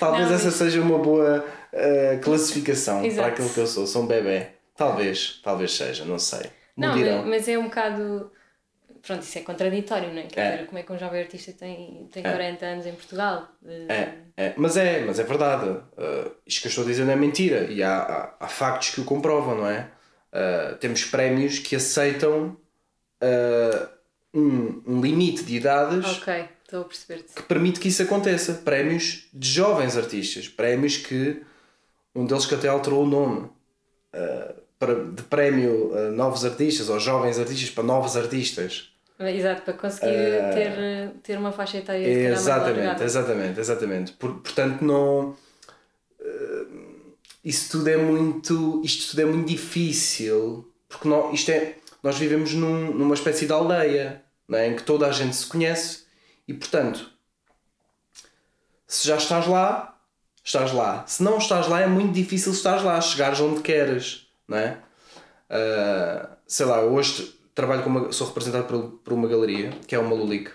[0.00, 3.22] talvez não, essa seja uma boa uh, classificação Exato.
[3.22, 3.86] para aquilo que eu sou.
[3.86, 4.48] Sou um bebê.
[4.76, 6.50] Talvez, talvez seja, não sei.
[6.76, 8.30] Não, mas, mas é um bocado.
[9.02, 10.26] Pronto, isso é contraditório, não é?
[10.26, 10.50] Quer é.
[10.52, 12.30] dizer, como é que um jovem artista tem, tem é.
[12.30, 13.48] 40 anos em Portugal?
[13.88, 15.70] É, é, mas é, mas é verdade.
[15.70, 19.04] Uh, isto que eu estou dizendo é mentira e há, há, há factos que o
[19.04, 19.90] comprovam, não é?
[20.32, 22.56] Uh, temos prémios que aceitam
[23.22, 23.88] uh,
[24.32, 26.18] um, um limite de idades.
[26.18, 27.34] Ok, estou a perceber-te.
[27.34, 28.54] Que permite que isso aconteça.
[28.54, 30.48] Prémios de jovens artistas.
[30.48, 31.42] Prémios que
[32.14, 36.98] um deles que até alterou o nome uh, para, de prémio a novos artistas ou
[36.98, 38.90] jovens artistas para novos artistas.
[39.18, 44.12] Exato, para conseguir uh, ter, ter uma faixa etária Exatamente, exatamente, exatamente.
[44.12, 45.36] Por, portanto, não.
[46.20, 46.92] Uh,
[47.44, 48.82] isso tudo é muito.
[48.84, 50.68] Isto tudo é muito difícil.
[50.88, 54.68] Porque não, isto é, nós vivemos num, numa espécie de aldeia não é?
[54.68, 56.04] em que toda a gente se conhece
[56.46, 57.10] e, portanto,
[58.86, 59.91] se já estás lá,
[60.44, 61.04] estás lá.
[61.06, 64.78] Se não estás lá, é muito difícil estás lá, chegares onde queres, não é?
[65.48, 69.98] Uh, sei lá, hoje trabalho com uma, sou representado por, por uma galeria, que é
[69.98, 70.50] uma Lulic,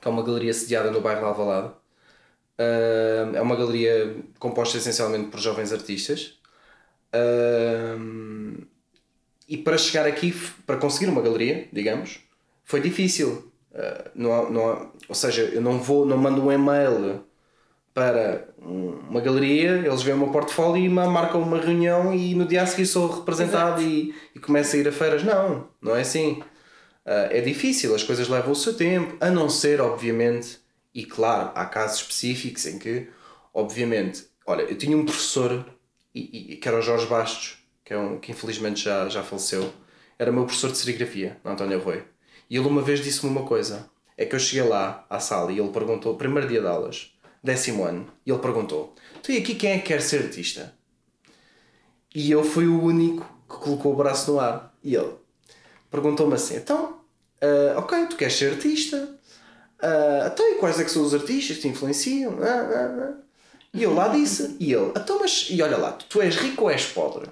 [0.00, 1.68] que é uma galeria sediada no bairro de Alvalade.
[2.58, 6.38] Uh, é uma galeria composta essencialmente por jovens artistas.
[7.14, 8.66] Uh,
[9.48, 10.32] e para chegar aqui,
[10.64, 12.20] para conseguir uma galeria, digamos,
[12.64, 13.50] foi difícil.
[14.14, 17.24] Não, não, ou seja, eu não vou, não mando um e-mail
[17.92, 22.62] para uma galeria, eles veem o meu portfólio e marcam uma reunião e no dia
[22.62, 25.24] a seguir sou representado e, e começo a ir a feiras.
[25.24, 26.42] Não, não é assim.
[27.04, 30.58] Uh, é difícil, as coisas levam o seu tempo, a não ser, obviamente,
[30.94, 33.08] e claro, há casos específicos em que,
[33.54, 35.64] obviamente, olha, eu tinha um professor,
[36.14, 39.72] e, e, que era o Jorge Bastos, que, é um, que infelizmente já, já faleceu,
[40.18, 42.02] era meu professor de serigrafia, no António Rui.
[42.48, 45.58] E ele uma vez disse-me uma coisa, é que eu cheguei lá à sala e
[45.58, 49.72] ele perguntou, primeiro dia de aulas, décimo ano, e ele perguntou: Tu e aqui quem
[49.72, 50.74] é que quer ser artista?
[52.14, 54.74] E eu fui o único que colocou o braço no ar.
[54.82, 55.14] E ele
[55.90, 57.00] perguntou-me assim: Então,
[57.42, 58.96] uh, ok, tu queres ser artista?
[59.82, 62.36] Uh, então, e quais é que são os artistas que te influenciam?
[62.42, 63.14] Ah,
[63.72, 66.70] e eu lá disse: E ele, então, mas, e olha lá, tu és rico ou
[66.70, 67.28] és pobre?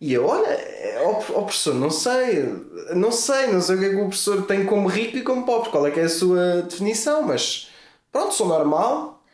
[0.00, 0.58] E eu, olha,
[1.04, 2.52] ó oh, professor, não sei,
[2.92, 5.46] não sei, não sei o que é que o professor tem como rico e como
[5.46, 7.70] pobre, qual é que é a sua definição, mas
[8.12, 9.24] Pronto, sou normal.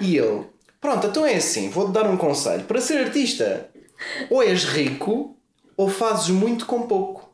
[0.00, 0.46] E ele,
[0.80, 2.64] pronto, então é assim, vou-te dar um conselho.
[2.64, 3.70] Para ser artista,
[4.28, 5.36] ou és rico
[5.76, 7.32] ou fazes muito com pouco.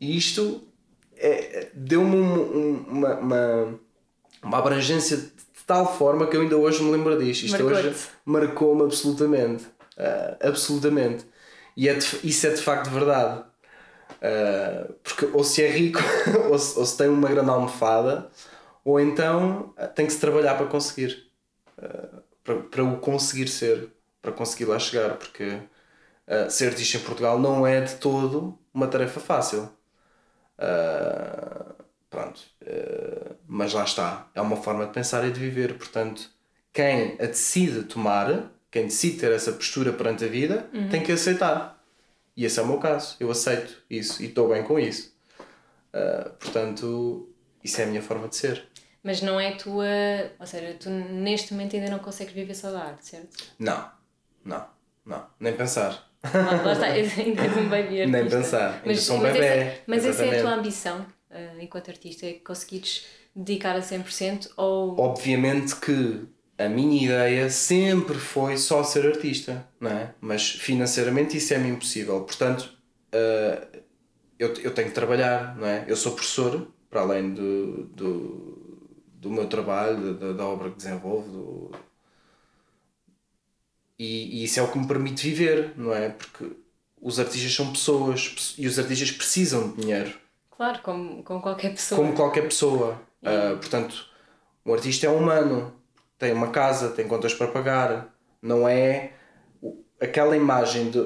[0.00, 0.62] E isto
[1.16, 3.80] é, deu-me um, uma, uma,
[4.42, 7.44] uma abrangência de tal forma que eu ainda hoje me lembro disto.
[7.44, 9.64] Isto hoje marcou-me absolutamente.
[9.96, 11.24] Uh, absolutamente.
[11.76, 13.42] E é de, isso é de facto verdade.
[14.16, 16.00] Uh, porque ou se é rico
[16.50, 18.30] ou se, ou se tem uma grande almofada
[18.86, 21.28] ou então eh, tem que se trabalhar para conseguir,
[21.76, 23.88] uh, para, para o conseguir ser,
[24.22, 28.86] para conseguir lá chegar, porque uh, ser artista em Portugal não é de todo uma
[28.86, 29.68] tarefa fácil.
[32.08, 32.40] Pronto,
[33.46, 36.30] mas lá está, é uma forma de pensar e de viver, portanto,
[36.72, 40.88] quem a decide tomar, quem decide ter essa postura perante a vida, uhum.
[40.88, 41.78] tem que aceitar.
[42.34, 45.12] E esse é o meu caso, eu aceito isso e estou bem com isso.
[46.38, 47.35] portanto,
[47.66, 48.66] isso é a minha forma de ser.
[49.02, 49.86] Mas não é tua.
[50.40, 53.44] Ou seja, tu neste momento ainda não consegues viver só da arte, certo?
[53.58, 53.88] Não,
[54.44, 54.66] não,
[55.04, 55.26] não.
[55.38, 56.10] Nem pensar.
[56.34, 58.06] Não, lá está, ainda és um baby artista.
[58.06, 59.46] Nem pensar, mas, sou um mas bebê.
[59.46, 64.50] Essa, mas essa é a tua ambição uh, enquanto artista, é conseguires dedicar a 100%
[64.56, 64.98] ou.
[64.98, 66.26] Obviamente que
[66.58, 70.14] a minha ideia sempre foi só ser artista, não é?
[70.20, 72.22] Mas financeiramente isso é-me impossível.
[72.22, 72.72] Portanto,
[73.12, 73.78] uh,
[74.38, 75.84] eu, eu tenho que trabalhar, não é?
[75.86, 78.56] Eu sou professor, para além do, do
[79.26, 81.30] do meu trabalho, da, da obra que desenvolvo.
[81.30, 81.70] Do...
[83.98, 86.10] E, e, isso é o que me permite viver, não é?
[86.10, 86.52] Porque
[87.00, 90.12] os artistas são pessoas e os artistas precisam de dinheiro.
[90.50, 92.00] Claro, como, como qualquer pessoa.
[92.00, 93.00] Como qualquer pessoa.
[93.22, 94.06] Uh, portanto,
[94.64, 95.74] um artista é humano,
[96.18, 99.12] tem uma casa, tem contas para pagar, não é
[100.00, 101.00] aquela imagem de,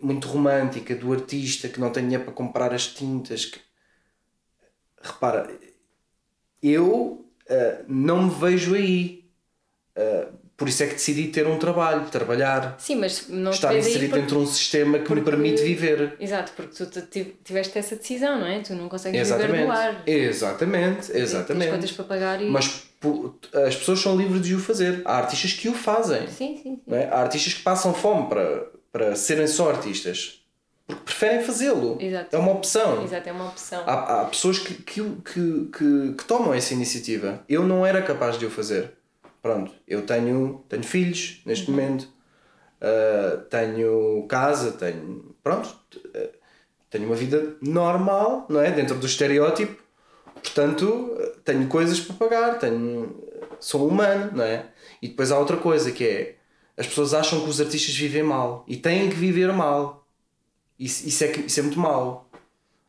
[0.00, 3.44] muito romântica do artista que não tem dinheiro para comprar as tintas.
[3.44, 3.60] Que...
[5.00, 5.50] Repara,
[6.62, 9.24] eu uh, não me vejo aí.
[9.96, 12.74] Uh, por isso é que decidi ter um trabalho, trabalhar.
[12.78, 14.20] Sim, mas não estar inserido porque...
[14.20, 15.20] dentro de um sistema que porque...
[15.20, 16.16] me permite viver.
[16.20, 18.60] Exato, porque tu tiveste essa decisão, não é?
[18.60, 19.52] Tu não consegues exatamente.
[19.52, 20.02] viver do ar.
[20.06, 21.64] Exatamente, exatamente.
[21.64, 22.50] Tens contas para pagar e...
[22.50, 22.90] Mas
[23.66, 25.00] as pessoas são livres de o fazer.
[25.06, 26.28] Há artistas que o fazem.
[26.28, 26.62] Sim, sim.
[26.62, 26.94] sim.
[26.94, 27.06] É?
[27.06, 30.39] Há artistas que passam fome para, para serem só artistas
[30.90, 31.98] porque preferem fazê-lo.
[32.30, 33.02] É uma opção.
[33.04, 33.82] Exato, é uma opção.
[33.86, 37.42] Há, há pessoas que, que, que, que, que tomam essa iniciativa.
[37.48, 38.92] Eu não era capaz de o fazer.
[39.42, 41.76] Pronto, eu tenho, tenho filhos neste uhum.
[41.76, 45.34] momento, uh, tenho casa, tenho.
[45.42, 46.28] Pronto, uh,
[46.90, 48.70] tenho uma vida normal, não é?
[48.70, 49.82] Dentro do estereótipo.
[50.34, 53.14] Portanto, tenho coisas para pagar, tenho,
[53.58, 54.66] sou humano, não é?
[55.00, 56.36] E depois há outra coisa que é
[56.80, 59.99] as pessoas acham que os artistas vivem mal e têm que viver mal
[60.80, 62.28] isso, isso, é, isso é muito mau.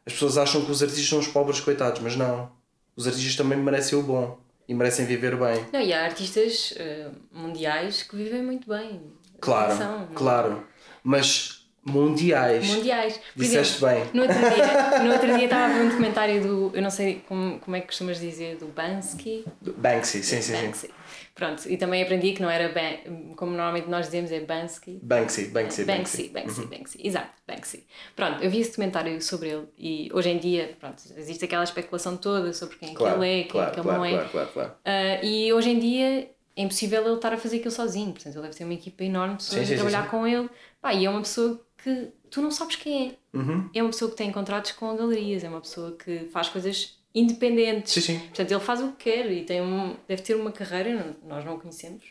[0.06, 2.50] As pessoas acham que os artistas são os pobres coitados, mas não.
[2.96, 5.66] Os artistas também merecem o bom e merecem viver bem.
[5.74, 9.02] Não, e há artistas uh, mundiais que vivem muito bem.
[9.42, 10.68] Claro, Atenção, claro.
[11.04, 12.68] Mas mundiais.
[12.68, 13.20] Mundiais.
[13.36, 14.14] Por Disseste exemplo, bem.
[14.14, 17.24] No outro, dia, no outro dia estava a ver um documentário do, eu não sei
[17.28, 19.46] como, como é que costumas dizer, do Bansky.
[19.62, 20.88] Banksy, sim, sim, Banksy.
[20.88, 20.94] sim.
[21.34, 25.00] Pronto, e também aprendi que não era ban, como normalmente nós dizemos, é Bansky.
[25.02, 25.86] Banksy, Banksy, Banksy.
[25.86, 26.68] Banksy, Banksy, uhum.
[26.68, 27.08] Banksy.
[27.08, 27.88] Exato, Banksy.
[28.16, 32.18] Pronto, eu vi esse documentário sobre ele e hoje em dia, pronto, existe aquela especulação
[32.18, 34.06] toda sobre quem claro, é que ele é, quem claro, é que ele claro, não
[34.06, 34.12] é.
[34.12, 34.72] Claro, claro, claro.
[34.72, 38.12] Uh, e hoje em dia é impossível ele estar a fazer aquilo sozinho.
[38.12, 40.28] Portanto, ele deve ter uma equipa enorme de pessoas Sim, sim, a trabalhar sim, com
[40.28, 40.50] ele.
[40.82, 43.38] Pá, e é uma pessoa que tu não sabes quem é.
[43.38, 43.70] Uhum.
[43.74, 47.94] É uma pessoa que tem contratos com galerias, é uma pessoa que faz coisas independentes.
[47.94, 48.20] Sim, sim.
[48.20, 51.60] Portanto, ele faz o que quer e tem um, deve ter uma carreira, nós não
[51.60, 52.04] conhecemos,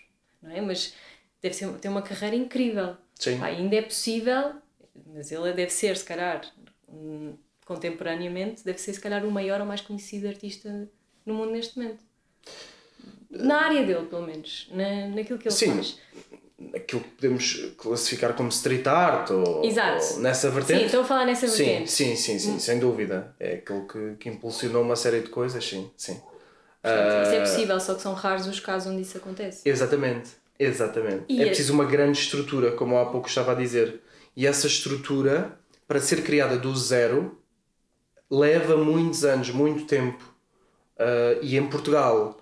[0.42, 0.60] não é?
[0.60, 0.94] Mas
[1.42, 2.96] deve ser, ter uma carreira incrível.
[3.14, 3.42] Sim.
[3.42, 4.54] Ainda é possível,
[5.06, 6.42] mas ele deve ser, se calhar,
[6.88, 7.34] hum,
[7.64, 10.88] contemporaneamente, deve ser, se calhar, o maior ou mais conhecido artista
[11.24, 12.02] no mundo neste momento.
[13.30, 14.68] Na área dele, pelo menos.
[14.72, 15.74] Na, naquilo que ele Sim.
[15.74, 15.98] faz.
[16.90, 20.14] Aquilo que podemos classificar como street art ou, Exato.
[20.14, 20.80] ou nessa vertente.
[20.80, 21.92] Sim, estou a falar nessa Sim, vertente.
[21.92, 23.32] sim, sim, sim, sem dúvida.
[23.38, 26.20] É aquilo que, que impulsionou uma série de coisas, sim, sim.
[26.82, 29.68] Portanto, isso é Ah, possível, só que são raros os casos onde isso acontece.
[29.68, 31.26] Exatamente, exatamente.
[31.28, 34.00] E é é- preciso uma grande estrutura, como há pouco estava a dizer.
[34.36, 37.38] E essa estrutura, para ser criada do zero,
[38.28, 40.24] leva muitos anos, muito tempo.
[40.98, 42.40] Ah, e em Portugal,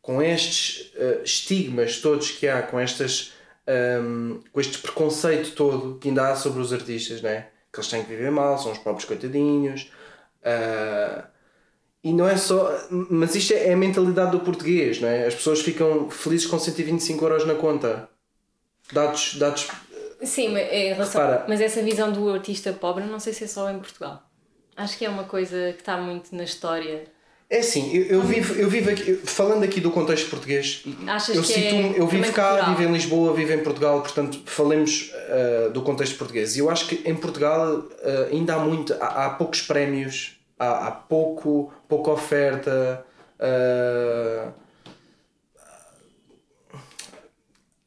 [0.00, 3.32] com estes ah, estigmas todos que há, com estas
[3.68, 7.48] ahm, com este preconceito todo que ainda há sobre os artistas, né?
[7.72, 9.90] que eles têm que viver mal, são os próprios coitadinhos.
[10.44, 11.24] ah,
[12.02, 12.70] e não é só.
[12.90, 15.26] Mas isto é a mentalidade do português, não é?
[15.26, 18.08] As pessoas ficam felizes com 125 euros na conta.
[18.92, 19.34] Dados.
[19.34, 19.68] dados
[20.22, 21.44] Sim, mas, em relação, Repara.
[21.48, 24.22] mas essa visão do artista pobre não sei se é só em Portugal.
[24.76, 27.04] Acho que é uma coisa que está muito na história.
[27.50, 31.42] É assim, eu, eu vivo, eu vivo aqui, falando aqui do contexto português, Achas eu
[31.42, 32.76] que é eu vivo cá, cultural?
[32.76, 36.56] vivo em Lisboa, vivo em Portugal, portanto falemos ah, do contexto português.
[36.56, 40.88] E eu acho que em Portugal ah, ainda há muito, há, há poucos prémios, há,
[40.88, 43.04] há pouco, pouca oferta.
[43.40, 44.52] ah,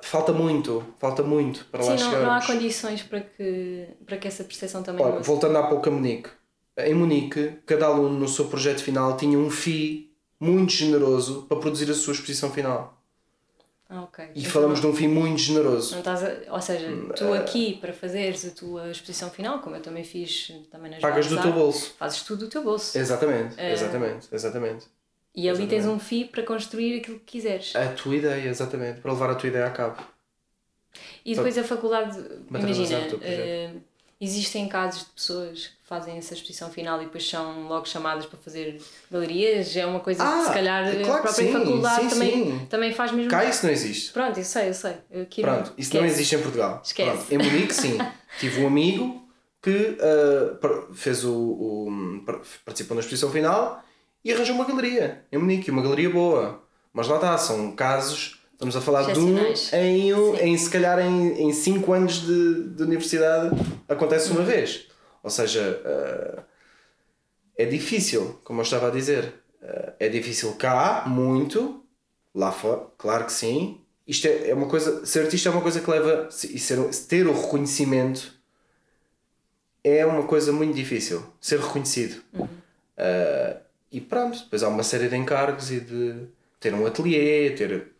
[0.01, 2.27] falta muito, falta muito para lá Sim, não, chegarmos.
[2.27, 5.91] não há condições para que, para que essa percepção também Ora, voltando há pouco a
[5.91, 6.29] Munique.
[6.87, 11.89] Em Munique, cada aluno no seu projeto final tinha um FII muito generoso para produzir
[11.91, 12.97] a sua exposição final.
[13.89, 14.23] Ah, ok.
[14.33, 15.95] E Então falamos de um FII muito generoso.
[15.95, 20.03] a- Ou seja, Hum, tu aqui para fazeres a tua exposição final, como eu também
[20.03, 21.93] fiz também nas Pagas do teu bolso.
[21.99, 22.97] Fazes tudo do teu bolso.
[22.97, 23.73] Exatamente, É.
[23.73, 24.85] exatamente, exatamente.
[25.35, 25.95] E ali tens exatamente.
[25.95, 27.75] um FII para construir aquilo que quiseres.
[27.75, 30.01] A tua ideia, exatamente, para levar a tua ideia a cabo.
[31.25, 32.17] E depois a faculdade,
[32.49, 32.97] imagina,
[34.21, 38.37] existem casos de pessoas que fazem essa exposição final e depois são logo chamadas para
[38.39, 38.81] fazer
[39.11, 42.31] galerias, é uma coisa Ah, que se calhar claro a própria sim, faculdade sim, também,
[42.31, 42.65] sim.
[42.69, 43.29] também faz mesmo.
[43.31, 44.11] Cá isso não existe.
[44.13, 44.93] Pronto, eu sei, eu sei.
[45.09, 46.05] Eu Pronto, isso não esquece.
[46.21, 46.81] existe em Portugal.
[46.85, 47.11] Esquece.
[47.11, 47.97] Pronto, em Munique, sim.
[48.39, 49.21] Tive um amigo
[49.61, 53.83] que ah, par- fez o, o- par- participou na exposição final
[54.23, 56.61] e arranjou uma galeria em Munique, uma galeria boa.
[56.93, 59.35] Mas lá está, são casos, estamos a falar de um
[59.73, 63.49] em, um- em se calhar em 5 anos de, de universidade
[63.89, 64.35] acontece Uhum.
[64.37, 64.87] uma vez.
[65.23, 66.43] Ou seja, ah,
[67.57, 69.33] é difícil, como eu estava a dizer.
[69.63, 71.83] Ah, é difícil cá, muito,
[72.35, 73.81] lá fora, claro que sim.
[74.07, 77.25] Isto é, é uma coisa, ser artista é uma coisa que leva, e ser, ter
[77.27, 78.31] o reconhecimento
[79.83, 82.21] é uma coisa muito difícil, ser reconhecido.
[82.95, 83.57] Ah,
[83.91, 86.27] e pronto, depois há uma série de encargos e de
[86.59, 87.90] ter um ateliê, ter.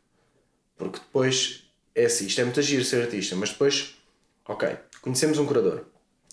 [0.82, 1.64] Porque depois
[1.94, 3.94] é assim, isto é muito giro ser artista, mas depois,
[4.48, 5.86] ok, conhecemos um curador.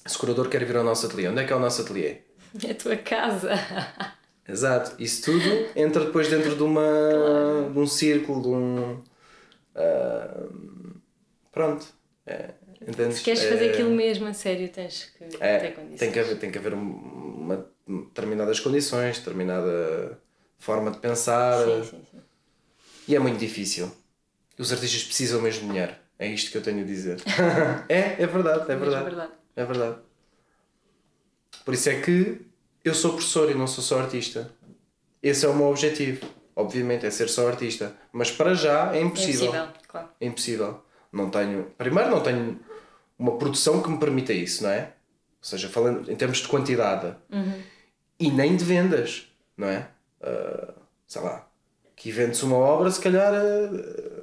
[0.06, 1.28] Esse curador quer vir ao nosso ateliê.
[1.28, 2.22] Onde é que é o nosso ateliê?
[2.66, 3.50] É a tua casa.
[4.48, 9.02] Exato, isso tudo entra depois dentro de, uma, de um círculo, de um.
[9.74, 10.46] ah,
[11.52, 11.87] pronto.
[12.26, 12.54] É?
[13.12, 15.98] Se queres É- fazer aquilo mesmo a sério, tens que é, ter condições.
[16.00, 20.18] tem que haver, tem que haver uma, determinadas condições, determinada
[20.58, 21.62] forma de pensar.
[21.66, 22.20] Sim, sim, sim.
[23.06, 23.90] E é muito difícil.
[24.59, 25.92] Os artistas precisam mesmo de dinheiro.
[26.18, 27.21] É isto que eu tenho a dizer.
[27.88, 29.05] é, é verdade, é verdade.
[29.05, 29.33] verdade.
[29.55, 29.97] É verdade.
[31.64, 32.40] Por isso é que
[32.85, 34.51] eu sou professor e não sou só artista.
[35.23, 36.27] Esse é o meu objetivo.
[36.57, 37.94] Obviamente, é ser só artista.
[38.12, 39.47] Mas para já é É impossível.
[39.49, 40.09] impossível, claro.
[40.21, 40.85] É impossível.
[41.12, 41.71] Não tenho.
[41.79, 42.59] Primeiro, não tenho
[43.18, 44.92] uma produção que me permita isso, não é?
[45.40, 47.14] Ou seja, falando em termos de quantidade.
[48.18, 49.88] E nem de vendas, não é?
[50.21, 50.75] Ah,
[51.07, 51.47] sei lá.
[51.94, 53.33] Que vende-se uma obra, se calhar.
[53.33, 54.23] ah,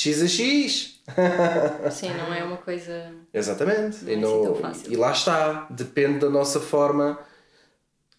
[0.00, 1.02] X a X.
[1.92, 3.12] Sim, não é uma coisa.
[3.34, 4.02] Exatamente.
[4.04, 4.92] Não e, é não- assim tão fácil.
[4.92, 5.66] e lá está.
[5.68, 7.18] Depende da nossa forma.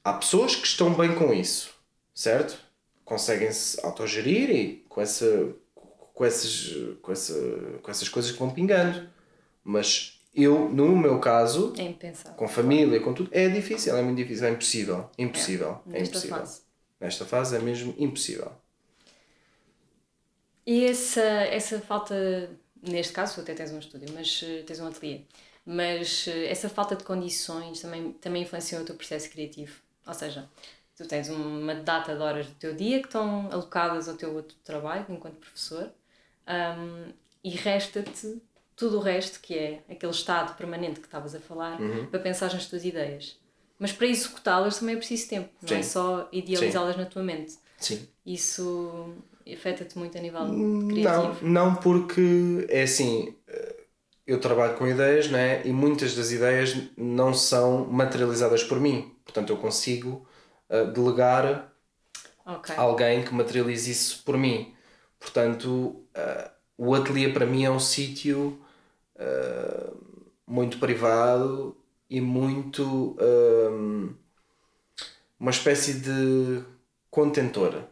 [0.04, 1.74] Há pessoas que estão bem com isso,
[2.14, 2.58] certo?
[3.04, 5.50] Conseguem-se autogerir e com, essa,
[6.14, 7.34] com, esses, com, essa,
[7.82, 9.08] com essas coisas que vão pingando.
[9.64, 11.94] Mas eu, no meu caso, É
[12.36, 15.10] com família, com tudo, é difícil, é muito difícil, é impossível.
[15.18, 15.82] Impossível.
[15.88, 16.38] É, nesta impossível.
[16.38, 16.62] fase.
[17.00, 18.52] Nesta fase é mesmo impossível.
[20.72, 21.22] E essa,
[21.60, 22.16] essa falta,
[22.82, 25.22] neste caso, tu até tens um estúdio, mas eh, tens um ateliê,
[25.66, 29.76] mas eh, essa falta de condições também, também influenciou o teu processo criativo.
[30.08, 30.42] Ou seja,
[30.96, 34.56] tu tens uma data de horas do teu dia que estão alocadas ao teu outro
[34.64, 35.86] trabalho enquanto professor,
[36.48, 38.42] Um, e resta-te
[38.76, 42.08] tudo o resto, que é aquele estado permanente que estavas a falar, Uhum.
[42.08, 43.38] para pensar nas tuas ideias.
[43.78, 45.90] Mas para executá-las também é preciso tempo, não é Sim.
[45.90, 47.54] só idealizá-las na tua mente.
[47.78, 48.08] Sim.
[48.26, 49.14] Isso
[49.54, 51.44] afeta-te muito a nível Não, criativo.
[51.44, 53.36] não porque é assim,
[54.28, 59.16] eu trabalho com ideias né, e muitas das ideias não são materializadas por mim.
[59.26, 60.28] Portanto, eu consigo
[60.70, 61.74] eh, delegar
[62.46, 62.70] Ok.
[62.76, 64.74] a alguém que materialize isso por mim.
[65.20, 68.60] Portanto, eh, o ateliê para mim é um sítio
[69.18, 69.92] eh,
[70.48, 71.78] muito privado
[72.10, 73.18] e muito.
[75.40, 76.64] uma espécie de
[77.10, 77.84] contentor.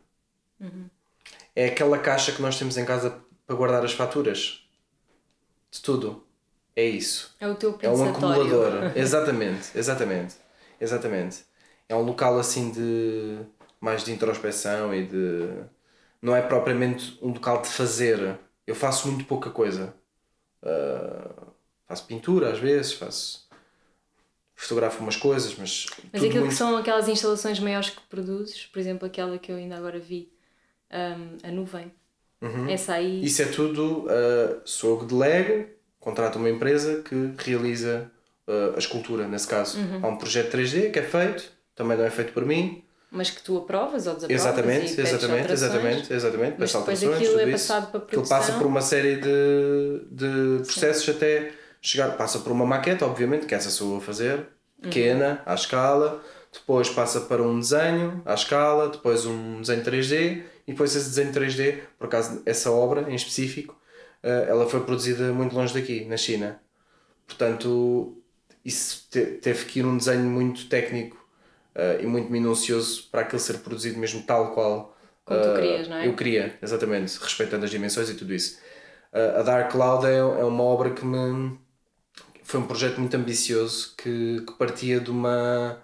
[1.59, 4.65] É aquela caixa que nós temos em casa para guardar as faturas.
[5.69, 6.25] De tudo.
[6.73, 7.35] É isso.
[7.37, 8.41] É o teu É um pensatório.
[8.43, 8.91] acumulador.
[8.97, 10.35] exatamente, exatamente.
[10.79, 11.43] Exatamente.
[11.89, 13.39] É um local assim de
[13.81, 15.49] mais de introspeção e de
[16.21, 18.39] não é propriamente um local de fazer.
[18.65, 19.93] Eu faço muito pouca coisa.
[20.63, 21.47] Ah,
[21.89, 23.49] faço pintura às vezes, faço
[24.55, 26.51] fotografo umas coisas, mas, Mas aquilo muito...
[26.51, 30.31] que são aquelas instalações maiores que produzes, por exemplo, aquela que eu ainda agora vi,
[30.91, 31.91] hum, a nuvem.
[32.69, 33.19] Essa aí.
[33.19, 33.23] Uhum.
[33.23, 35.67] Isso é tudo, ah, sou delego,
[35.99, 38.09] contrato uma empresa que realiza
[38.47, 39.77] ah, a escultura, nesse caso.
[39.77, 39.99] Uhum.
[40.01, 43.41] Há um projeto 3D que é feito, também não é feito por mim, Mas que
[43.41, 44.45] tu aprovas ou desaprovas.
[44.45, 46.55] Exatamente, exatamente, exatamente, exatamente.
[46.59, 48.57] Mas depois aquilo é passado para Aquilo passa produção.
[48.59, 53.69] por uma série de, de processos até chegar, passa por uma maquete, obviamente, que essa
[53.69, 54.45] sou eu a fazer,
[54.81, 56.21] pequena, à escala,
[56.53, 61.33] depois passa para um desenho à escala, depois um desenho 3D e depois esse desenho
[61.33, 63.79] 3D, por acaso essa obra em específico,
[64.23, 66.61] eh, ela foi produzida muito longe daqui, na China.
[67.27, 68.17] Portanto,
[68.65, 71.17] isso te- teve que ir um desenho muito técnico
[71.75, 75.87] eh, e muito minucioso para aquilo ser produzido mesmo tal qual Como tu eh, querias,
[75.87, 76.07] não é?
[76.07, 78.59] eu queria, exatamente, respeitando as dimensões e tudo isso.
[79.13, 81.59] Eh, a Dark Cloud é, é uma obra que me
[82.43, 85.81] foi um projeto muito ambicioso que, que partia de uma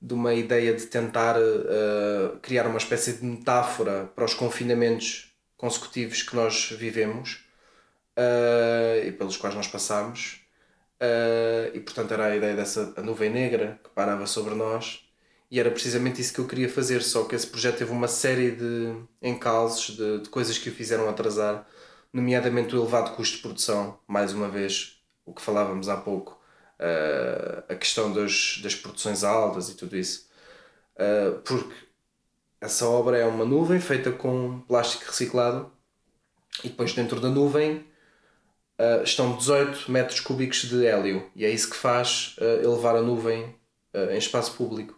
[0.00, 6.22] de uma ideia de tentar eh, criar uma espécie de metáfora para os confinamentos consecutivos
[6.22, 7.44] que nós vivemos
[8.16, 10.40] eh, e pelos quais nós passamos.
[11.00, 15.08] Eh, e portanto era a ideia dessa nuvem negra que parava sobre nós
[15.50, 18.50] e era precisamente isso que eu queria fazer, só que esse projeto teve uma série
[18.52, 21.66] de encalços, de, de coisas que o fizeram atrasar,
[22.12, 26.37] nomeadamente o elevado custo de produção, mais uma vez, o que falávamos há pouco,
[26.78, 30.28] eh, a questão das, das produções altas e tudo isso.
[30.96, 31.74] Eh, porque
[32.60, 35.70] essa obra é uma nuvem feita com plástico reciclado
[36.64, 37.86] e depois dentro da nuvem
[38.80, 43.02] Uh, estão 18 metros cúbicos de hélio e é isso que faz uh, elevar a
[43.02, 43.42] nuvem
[43.92, 44.96] uh, em espaço público.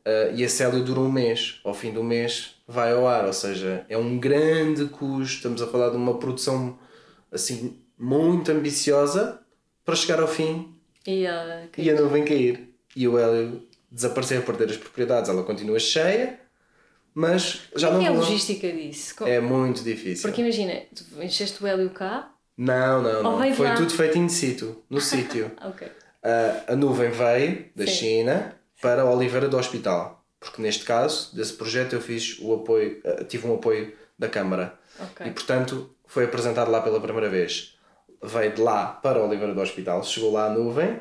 [0.00, 3.32] Uh, e esse hélio dura um mês, ao fim do mês vai ao ar, ou
[3.32, 5.36] seja, é um grande custo.
[5.36, 6.76] Estamos a falar de uma produção
[7.30, 9.40] assim muito ambiciosa
[9.84, 10.76] para chegar ao fim
[11.10, 15.30] E, uh, e a nuvem cair e o hélio desaparecer, perder as propriedades.
[15.30, 16.38] Ela continua cheia,
[17.14, 19.14] mas já Como é não que é a logística disso?
[19.16, 20.28] Co- é muito difícil.
[20.28, 22.30] Porque imagina, tu encheste o hélio cá.
[22.58, 23.54] Não, não, não.
[23.54, 23.74] Foi lá?
[23.74, 25.50] tudo feito in situ, no sítio.
[25.64, 25.88] Ok.
[26.22, 27.92] a, a nuvem veio da Sim.
[27.92, 30.22] China para Oliveira do Hospital.
[30.38, 34.78] Porque neste caso, desse projeto, eu fiz o apoio, eh, tive um apoio da Câmara.
[35.00, 35.26] Ok.
[35.26, 37.77] E portanto foi apresentado lá pela primeira vez.
[38.22, 40.98] Veio de lá para Oliveira do Hospital, chegou lá a nuvem,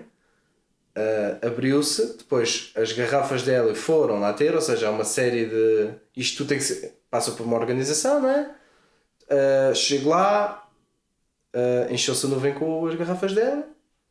[0.95, 5.45] eh, abriu-se, depois as garrafas de hélio foram lá ter, ou seja, há uma série
[5.45, 5.89] de.
[6.15, 6.95] Isto tudo tem que ser.
[7.09, 8.49] passa por uma organização, não é?
[9.29, 10.67] Eh, chego lá,
[11.53, 13.63] eh, encheu-se a nuvem com as garrafas de hélio,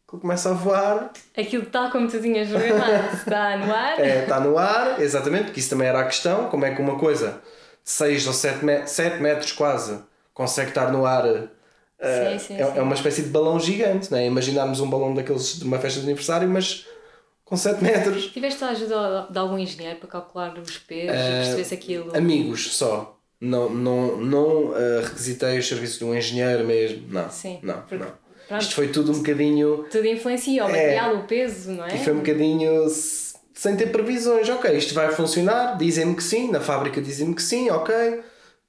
[0.08, 4.00] que começa a voar, Aquilo tal como tu tinhas programado está no ar.
[4.00, 6.98] é, está no ar, exatamente, porque isso também era a questão, como é que uma
[6.98, 7.40] coisa
[7.84, 9.98] de 6 ou 7, me 7 metros quase
[10.34, 11.24] consegue estar no ar.
[11.98, 12.78] Eh, Sim, sim, é, sim.
[12.78, 14.26] é uma espécie de balão gigante, não é?
[14.26, 16.87] Imaginarmos um balão daqueles de uma festa de aniversário, mas
[17.44, 18.26] com 7 metros.
[18.26, 22.16] Tiveste a ajuda de algum engenheiro para calcular os pesos Eh, e perceber se aquilo.
[22.16, 23.16] Amigos só.
[23.40, 27.07] Não, não, não eh, requisitei os serviços de um engenheiro mesmo.
[27.09, 27.28] Não.
[27.30, 28.07] Sim, Não, porque- não.
[28.49, 28.61] pronto.
[28.62, 29.86] Isto foi tudo um bocadinho.
[29.90, 30.72] Tudo influencia o É.
[30.72, 31.94] material, o peso, não é?
[31.94, 32.86] E foi um bocadinho
[33.55, 34.49] sem ter previsões.
[34.49, 37.94] Ok, isto vai funcionar, dizem-me que sim, na fábrica dizem-me que sim, ok.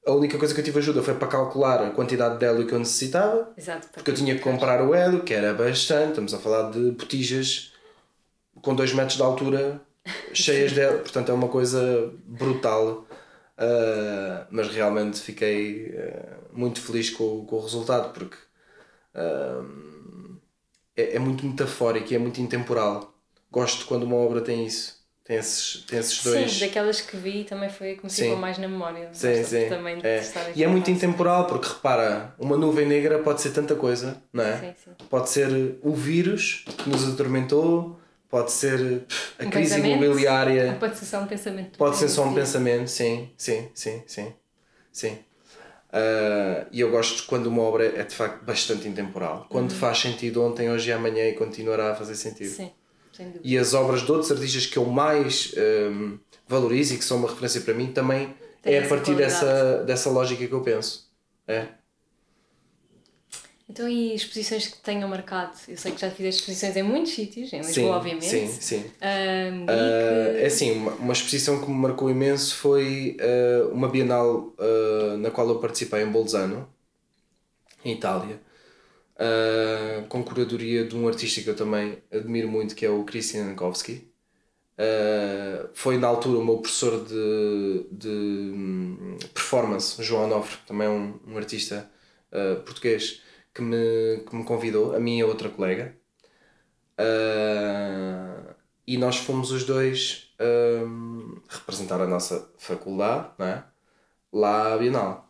[0.08, 2.74] A única coisa que eu tive ajuda foi para calcular a quantidade de hélio que
[2.74, 3.90] eu necessitava, Exato.
[3.92, 7.74] porque eu tinha que comprar o hélio, que era bastante, estamos a falar de botijas
[8.62, 9.82] com 2 metros de altura,
[10.34, 13.06] cheias de hélio, portanto é uma coisa brutal.
[13.58, 18.38] Ah, mas realmente fiquei ah, muito feliz com, com o resultado, porque
[19.16, 19.64] ah,
[20.96, 23.14] é, é muito metafórico e é muito intemporal.
[23.52, 24.97] Gosto quando uma obra tem isso.
[25.28, 26.54] Tem esses, tem esses dois.
[26.54, 29.10] Sim, daquelas que vi também foi a que me ficou mais na memória.
[29.12, 29.68] Sim, sim.
[30.02, 30.24] É.
[30.56, 34.58] E é muito intemporal, porque repara, uma nuvem negra pode ser tanta coisa, não é?
[34.58, 35.06] Sim, sim.
[35.10, 38.00] Pode ser o vírus que nos atormentou,
[38.30, 39.04] pode ser
[39.38, 40.72] a Um crise imobiliária.
[40.72, 41.78] Ou pode ser só um pensamento.
[41.78, 44.34] Pode ser só um pensamento, sim, sim, sim, sim.
[44.94, 45.20] sim.
[45.92, 49.46] Ah, e eu gosto quando uma obra é de facto bastante intemporal.
[49.50, 49.78] Quando Uhum.
[49.78, 52.52] faz sentido ontem, hoje e amanhã e continuará a fazer sentido.
[52.52, 52.72] Sim.
[53.44, 55.54] E as obras de outros artistas que eu mais
[55.92, 59.34] hum, valorizo e que são uma referência para mim também Tem é a partir qualidade.
[59.34, 61.10] dessa, dessa lógica que eu penso.
[61.48, 61.68] É.
[63.70, 65.52] Então, e exposições que tenham marcado?
[65.68, 68.26] Eu sei que já fizeste exposições em muitos sítios, em Lisboa, Sim, obviamente.
[68.26, 68.92] sim, sim.
[69.02, 73.90] Ahm, e Ah, é assim, uma, uma exposição que me marcou imenso foi ah, uma
[73.90, 76.68] Bienal ah, na qual eu participei em Bolzano,
[77.84, 78.40] em Itália,
[79.20, 83.46] ah, com curadoria de um artista que eu também admiro muito, que é o Christian
[83.48, 84.12] Jankowski.
[84.78, 91.20] Ah, foi na altura o meu professor de, de hum, performance, João Onofre, também um,
[91.28, 91.90] um artista
[92.32, 93.22] ah, português,
[93.54, 95.98] que me, que me convidou, a mim e outra colega.
[96.98, 98.56] Ah,
[98.86, 103.64] e nós fomos os dois ahm, representar a nossa faculdade é?
[104.34, 105.27] lá à Bienal.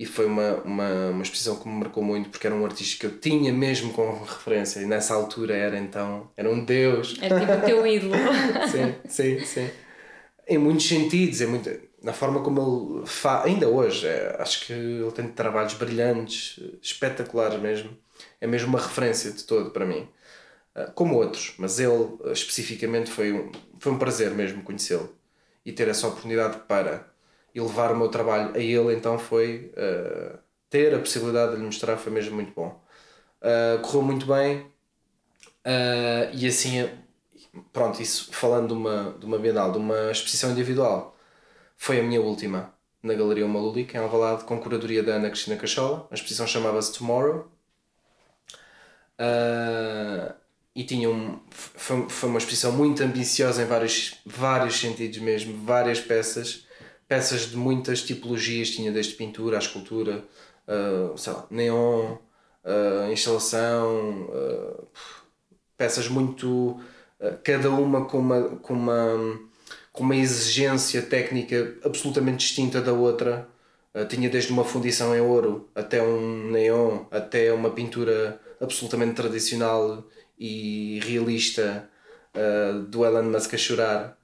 [0.00, 3.04] E foi uma, uma, uma exposição que me marcou muito porque era um artista que
[3.06, 7.18] eu tinha mesmo como referência e nessa altura era então, era um deus.
[7.20, 8.14] Era tipo o teu ídolo.
[8.72, 9.70] sim, sim, sim.
[10.48, 11.70] Em muitos sentidos, em muito,
[12.02, 17.60] na forma como ele faz, ainda hoje, é, acho que ele tem trabalhos brilhantes, espetaculares
[17.60, 17.90] mesmo.
[18.40, 20.08] É mesmo uma referência de todo para mim.
[20.74, 25.14] Ah, Como outros, mas ele ah, especificamente foi um, foi um prazer mesmo conhecê-lo
[25.64, 27.09] e ter essa oportunidade para
[27.54, 30.38] elevar o meu trabalho a ele, então foi ah,
[30.68, 32.80] ter a possibilidade de lhe mostrar, foi mesmo muito bom.
[33.42, 34.70] Ah, correu muito bem
[35.64, 36.88] ah, e assim
[37.72, 41.16] pronto, isso falando de uma, de uma Bienal, de uma exposição individual,
[41.76, 45.56] foi a minha última na Galeria Uma Lúdica, em Alvalade, com curadoria da Ana Cristina
[45.56, 46.06] Cachola.
[46.10, 47.50] A exposição chamava-se Tomorrow.
[49.18, 50.34] Ah,
[50.74, 56.00] e tinha um, foi, foi uma exposição muito ambiciosa em vários, vários sentidos mesmo, várias
[56.00, 56.66] peças,
[57.10, 60.24] peças de muitas tipologias, tinha desde pintura à escultura,
[60.68, 62.18] ah, sei lá, neon,
[62.64, 64.84] ah, instalação, ah,
[65.76, 66.80] peças muito
[67.44, 69.40] cada uma com uma, com uma,
[69.92, 73.48] com uma exigência técnica absolutamente distinta da outra.
[74.08, 80.04] Tinha desde uma fundição em ouro até um neon, até uma pintura absolutamente tradicional
[80.38, 81.90] e realista
[82.88, 84.19] do Elon Musk a chorar.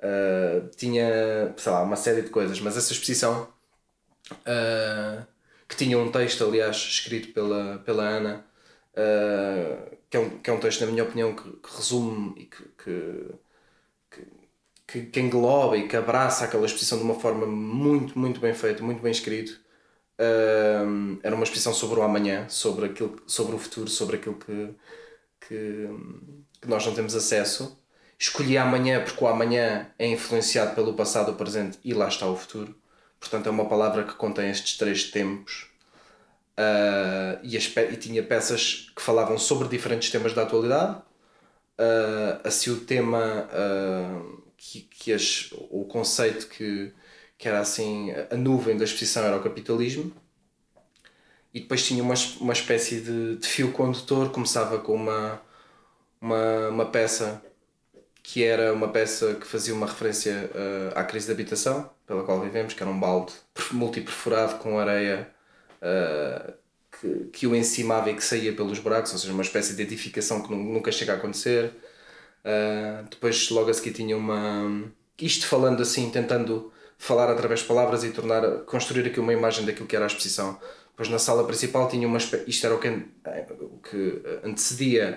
[0.00, 3.52] Eh, tinha, sei lá, uma série de coisas, mas essa exposição
[4.44, 5.26] eh,
[5.68, 8.46] que tinha um texto, aliás, escrito pela, pela Ana,
[8.94, 12.44] uh, que, é um, que é um texto, na minha opinião, que, que resume e
[12.46, 13.34] que, que,
[14.86, 18.82] que, que engloba e que abraça aquela exposição de uma forma muito, muito bem feita,
[18.82, 19.60] muito bem escrito.
[20.18, 24.74] Uh, era uma exposição sobre o amanhã, sobre, aquilo, sobre o futuro, sobre aquilo que,
[25.40, 25.88] que,
[26.60, 27.78] que nós não temos acesso.
[28.18, 32.36] Escolhi amanhã porque o amanhã é influenciado pelo passado, o presente e lá está o
[32.36, 32.74] futuro.
[33.20, 35.68] Portanto, é uma palavra que contém estes três tempos.
[36.58, 41.00] Uh, e, as e tinha peças que falavam sobre diferentes temas da atualidade.
[41.78, 46.92] Uh, assim, o tema, uh, que, que as, o conceito que,
[47.36, 50.12] que era assim, a nuvem da exposição era o capitalismo.
[51.54, 55.40] E depois tinha uma, uma espécie de, de fio condutor, começava com uma,
[56.20, 57.42] uma, uma peça
[58.30, 62.38] que era uma peça que fazia uma referência uh, à crise de habitação pela qual
[62.42, 63.32] vivemos, que era um balde
[63.72, 65.30] multiperforado com areia
[65.80, 66.52] uh,
[67.00, 70.42] que, que o encimava e que saía pelos buracos, ou seja, uma espécie de edificação
[70.42, 71.72] que nu- nunca chega a acontecer.
[72.44, 74.92] Uh, depois, logo a seguir, tinha uma.
[75.18, 79.86] Isto falando assim, tentando falar através de palavras e tornar, construir aqui uma imagem daquilo
[79.86, 80.60] que era a exposição.
[80.90, 82.18] Depois, na sala principal, tinha uma.
[82.46, 85.16] Isto era o que, o que antecedia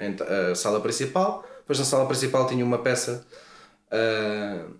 [0.51, 1.45] a sala principal.
[1.61, 3.25] Depois, na sala principal, tinha uma peça
[3.87, 4.73] uh,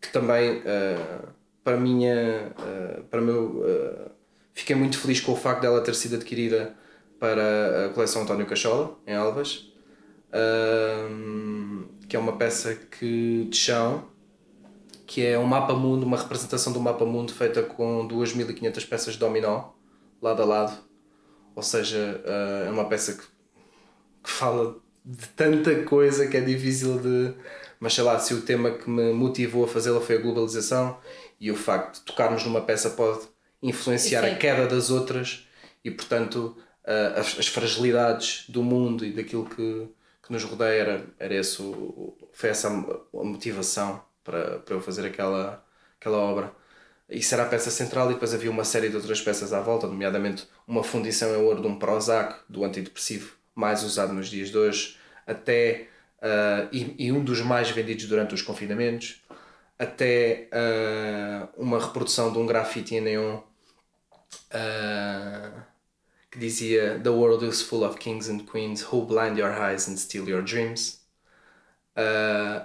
[0.00, 1.28] que também, uh,
[1.62, 2.52] para minha.
[2.58, 4.12] Uh, para meu.
[4.52, 6.76] Fiquei muito feliz com o facto dela ter sido adquirida
[7.18, 9.72] para a coleção António Cachola, em Alvas.
[12.08, 14.08] Que é uma peça que, de chão
[15.06, 19.20] que é um mapa mundo, uma representação do mapa mundo feita com 2500 peças de
[19.20, 19.70] dominó,
[20.22, 20.78] lado a lado.
[21.54, 22.22] Ou seja,
[22.66, 23.24] é uma peça que,
[24.22, 27.34] que fala de tanta coisa que é difícil de.
[27.78, 30.98] Mas sei lá, se o tema que me motivou a fazê-la foi a globalização
[31.38, 33.26] e o facto de tocarmos numa peça pode
[33.62, 35.46] influenciar a queda das outras
[35.84, 39.88] e, portanto, uh, as, as fragilidades do mundo e daquilo que,
[40.22, 45.04] que nos rodeia era, era esse o, foi essa a motivação para, para eu fazer
[45.06, 45.62] aquela,
[46.00, 46.52] aquela obra.
[47.10, 49.86] Isso era a peça central e depois havia uma série de outras peças à volta,
[49.86, 54.58] nomeadamente uma fundição em ouro de um Prozac, do antidepressivo mais usado nos dias de
[54.58, 54.96] hoje,
[55.26, 55.88] até
[56.20, 59.22] uh, e, e, um dos mais vendidos durante os confinamentos,
[59.78, 63.42] até uh, uma reprodução de um grafite em neon uh,
[66.30, 69.96] que dizia The world is full of kings and queens who blind your eyes and
[69.96, 71.02] steal your dreams.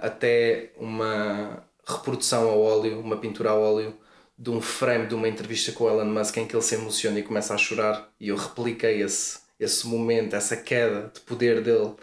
[0.02, 3.96] Até uma reprodução ao óleo, uma pintura ao óleo
[4.40, 7.22] de um frame de uma entrevista com Elon Musk em que ele se emociona e
[7.22, 11.94] começa a chorar e eu repliquei esse, esse momento, essa queda de poder dele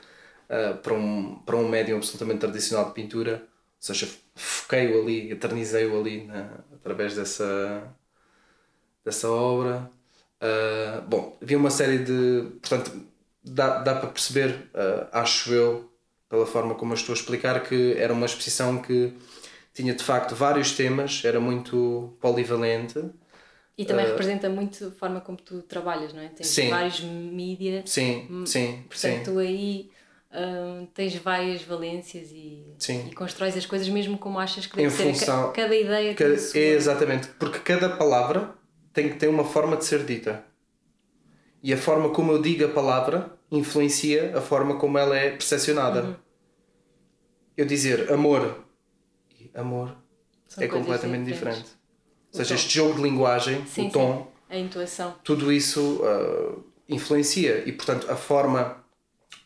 [0.49, 3.47] uh, para, um, para um médium absolutamente tradicional de pintura, ou
[3.79, 7.83] seja, foquei-o ali, eternizei-o ali na, através dessa,
[9.03, 9.89] dessa obra.
[10.41, 12.51] Uh, bom, havia uma série de.
[12.61, 12.91] Portanto,
[13.43, 15.91] dá, dá para perceber, uh, acho eu,
[16.29, 19.13] pela forma como eu estou a explicar, que era uma exposição que
[19.73, 22.99] tinha de facto vários temas, era muito polivalente.
[23.77, 26.29] E também uh, representa muito a forma como tu trabalhas, não é?
[26.29, 26.69] Tens sim.
[26.69, 27.89] vários mídias.
[27.89, 28.83] Sim, hum, sim.
[28.89, 29.23] Portanto, sim.
[29.23, 29.91] tu aí
[30.31, 32.75] uh, tens várias valências e,
[33.09, 35.03] e constróis as coisas mesmo como achas que deve em ser.
[35.13, 38.55] Função, cada ideia cada, tem é Exatamente, porque cada palavra
[38.91, 40.43] tem que ter uma forma de ser dita.
[41.61, 46.03] E a forma como eu digo a palavra influencia a forma como ela é percepcionada.
[46.03, 46.15] Uhum.
[47.55, 48.65] Eu dizer amor
[49.39, 49.95] e amor
[50.47, 51.76] São é completamente diferente.
[52.37, 54.55] Ou seja, este jogo de linguagem, sim, o tom, sim.
[54.55, 58.77] a intuação, tudo isso uh, influencia e, portanto, a forma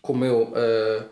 [0.01, 1.09] como eu uh,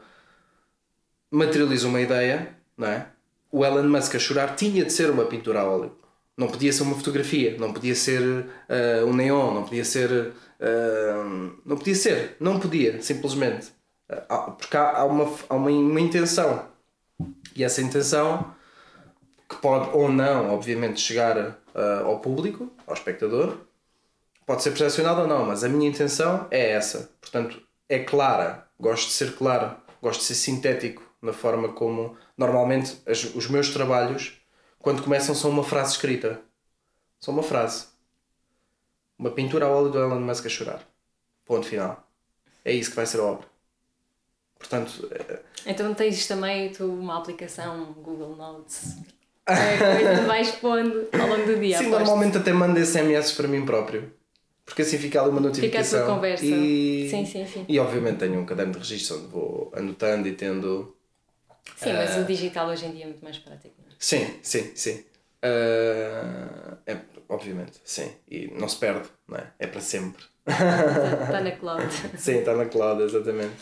[1.31, 3.07] materializo uma ideia, não é?
[3.51, 5.95] O Elon Musk a chorar tinha de ser uma pintura a óleo.
[6.37, 10.11] Não podia ser uma fotografia, não podia ser uh, um neon, não podia ser.
[10.11, 13.67] Uh, não podia ser, não podia, simplesmente.
[14.57, 16.65] Porque há, há, uma, há uma, uma intenção.
[17.55, 18.53] E essa intenção,
[19.49, 21.59] que pode ou não, obviamente, chegar
[22.05, 23.57] ao público, ao espectador,
[24.45, 27.09] pode ser percepcionada ou não, mas a minha intenção é essa.
[27.19, 32.15] Portanto, é clara, gosto de ser claro, gosto de ser sintético na forma como.
[32.37, 34.39] Normalmente, as, os meus trabalhos
[34.79, 36.41] quando começam são uma frase escrita.
[37.19, 37.87] São uma frase.
[39.17, 40.87] Uma pintura ao óleo do Elon Musk a chorar.
[41.43, 42.07] Ponto final.
[42.63, 43.47] É isso que vai ser a obra.
[44.57, 45.09] Portanto.
[45.11, 45.39] É...
[45.65, 48.97] Então tens também tu uma aplicação Google Notes.
[49.49, 51.77] É coisa vais pondo ao longo do dia.
[51.77, 54.11] Sim, normalmente até mando SMS para mim próprio.
[54.65, 55.83] Porque assim fica ali uma notificação.
[55.83, 56.45] Fica a tua conversa.
[56.45, 57.09] E...
[57.09, 57.65] Sim, sim, sim.
[57.67, 60.95] E obviamente tenho um caderno de registro onde vou anotando e tendo.
[61.75, 61.95] Sim, uh...
[61.95, 63.73] mas o digital hoje em dia é muito mais prático.
[63.97, 65.03] Sim, sim, sim.
[65.43, 66.97] Uh, é,
[67.27, 68.11] obviamente, sim.
[68.29, 69.47] E não se perde, não é?
[69.57, 70.23] É para sempre.
[70.47, 71.83] Está na cloud.
[72.17, 73.55] sim, está na cloud, exatamente.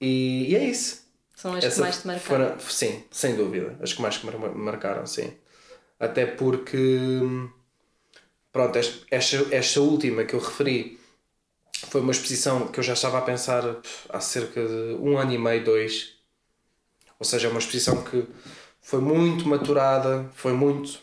[0.00, 1.05] E, e é isso.
[1.36, 2.48] São as Essa que mais te marcaram?
[2.48, 3.76] Foram, sim, sem dúvida.
[3.80, 5.32] As que mais me marcaram, sim.
[6.00, 7.20] Até porque,
[8.50, 8.78] pronto,
[9.10, 10.98] esta, esta última que eu referi
[11.90, 13.62] foi uma exposição que eu já estava a pensar
[14.08, 16.14] há cerca de um ano e meio, dois.
[17.18, 18.26] Ou seja, é uma exposição que
[18.80, 20.98] foi muito maturada, foi muito.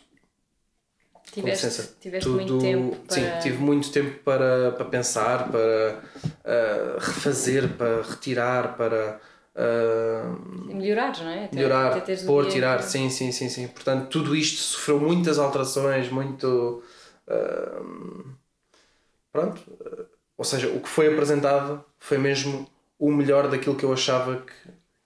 [1.31, 3.15] Tiveste, tiveste tudo, muito tempo para...
[3.15, 9.21] Sim, tive muito tempo para, para pensar, para uh, refazer, para retirar, para.
[9.55, 11.45] Uh, melhorar, não é?
[11.45, 12.85] Até, melhorar, até pôr, tirar, que...
[12.85, 13.67] sim, sim, sim, sim.
[13.67, 16.83] Portanto, tudo isto sofreu muitas alterações, muito.
[17.27, 18.33] Uh,
[19.31, 19.61] pronto.
[20.37, 24.53] Ou seja, o que foi apresentado foi mesmo o melhor daquilo que eu achava que,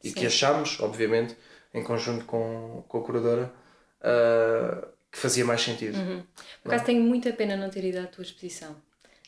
[0.04, 0.16] e sim.
[0.16, 1.36] que achámos, obviamente,
[1.74, 3.54] em conjunto com, com a curadora,
[4.02, 5.98] uh, que fazia mais sentido.
[5.98, 6.24] Uhum.
[6.64, 8.76] Por acaso tenho muita pena não ter ido à tua exposição,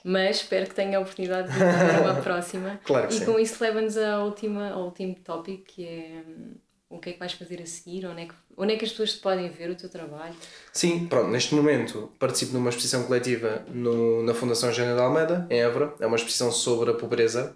[0.04, 2.80] mas espero que tenha a oportunidade de para uma próxima.
[2.84, 3.26] Claro que e sim.
[3.26, 6.56] com isso leva-nos ao último tópico que é hum,
[6.90, 8.92] o que é que vais fazer a seguir, onde é que, onde é que as
[8.92, 10.36] pessoas te podem ver o teu trabalho?
[10.74, 15.62] Sim, pronto, neste momento participo numa exposição coletiva no, na Fundação Eugênio de Almeida, em
[15.62, 15.94] Évora.
[16.00, 17.56] É uma exposição sobre a pobreza,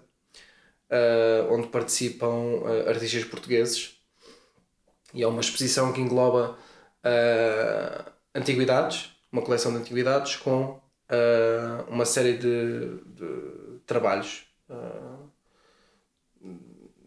[0.88, 3.96] uh, onde participam uh, artistas portugueses
[5.12, 6.56] e é uma exposição que engloba
[7.04, 10.80] uh, antiguidades, uma coleção de antiguidades com
[11.14, 15.30] uh, uma série de, de trabalhos uh,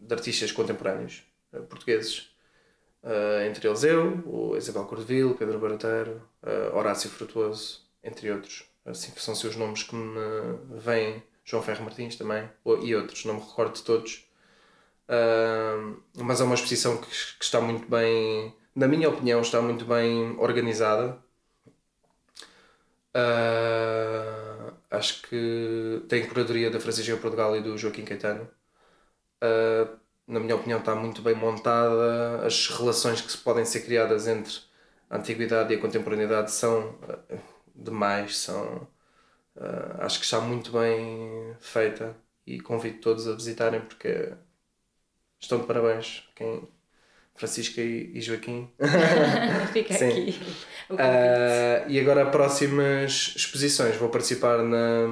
[0.00, 1.22] de artistas contemporâneos
[1.68, 2.30] portugueses.
[3.46, 6.22] entre eles eu, o Isabel Cordeville, Pedro Barateiro,
[6.74, 8.64] Horácio Frutuoso, entre outros.
[8.84, 10.18] Assim são seus nomes que me
[10.78, 12.48] vêm, João Ferro Martins também,
[12.82, 14.28] e outros, não me recordo de todos
[15.08, 19.84] Uh, mas é uma exposição que, que, está muito bem, na minha opinião, está muito
[19.86, 21.18] bem organizada.
[23.14, 28.48] Uh, acho que tem curadoria da Francisca Portugal e do Joaquim Caetano.
[29.42, 32.46] Uh, na minha opinião, está muito bem montada.
[32.46, 34.52] As relações que se podem ser criadas entre
[35.10, 37.40] a antiguidade e a contemporaneidade são uh,
[37.74, 38.88] demais, são.
[40.00, 44.32] Acho que está muito bem feita e convido todos a visitarem porque
[45.40, 46.28] estão de parabéns.
[46.34, 46.68] Quem,
[47.38, 48.68] Francisca e, Joaquim.
[49.72, 50.08] Fica Sim.
[50.08, 50.40] aqui.
[50.90, 53.96] Uh, e agora, próximas exposições.
[53.96, 55.06] Vou participar na,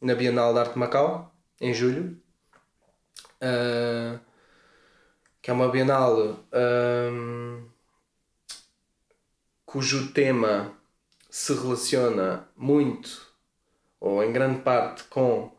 [0.00, 2.18] na Bienal de Arte de Macau, em julho.
[3.42, 4.18] Uh,
[5.42, 7.64] que é uma Bienal um,
[9.64, 10.72] cujo tema
[11.30, 13.26] se relaciona muito,
[14.00, 15.52] ou em grande parte, com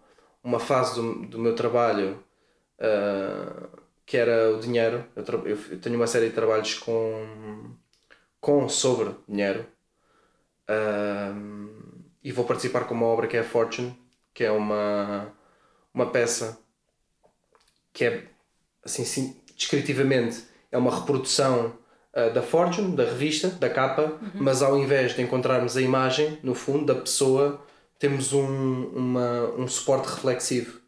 [0.43, 2.23] uma fase do, do meu trabalho
[2.79, 3.78] uh,
[4.09, 5.05] que era o dinheiro.
[5.15, 7.75] Eu, eu tenho uma série de trabalhos com,
[8.41, 9.67] com sobre dinheiro.
[10.67, 11.69] Um,
[12.23, 13.95] e vou participar com uma obra que é a Fortune,
[14.33, 15.31] que é uma,
[15.93, 16.57] uma peça
[17.93, 18.23] que é,
[18.83, 21.77] assim, sim, descritivamente, é uma reprodução
[22.15, 26.55] uh, da Fortune, da revista, da capa, mas ao invés de encontrarmos a imagem, no
[26.55, 27.63] fundo, da pessoa,
[27.99, 30.78] temos um, uma, um suporte reflexivo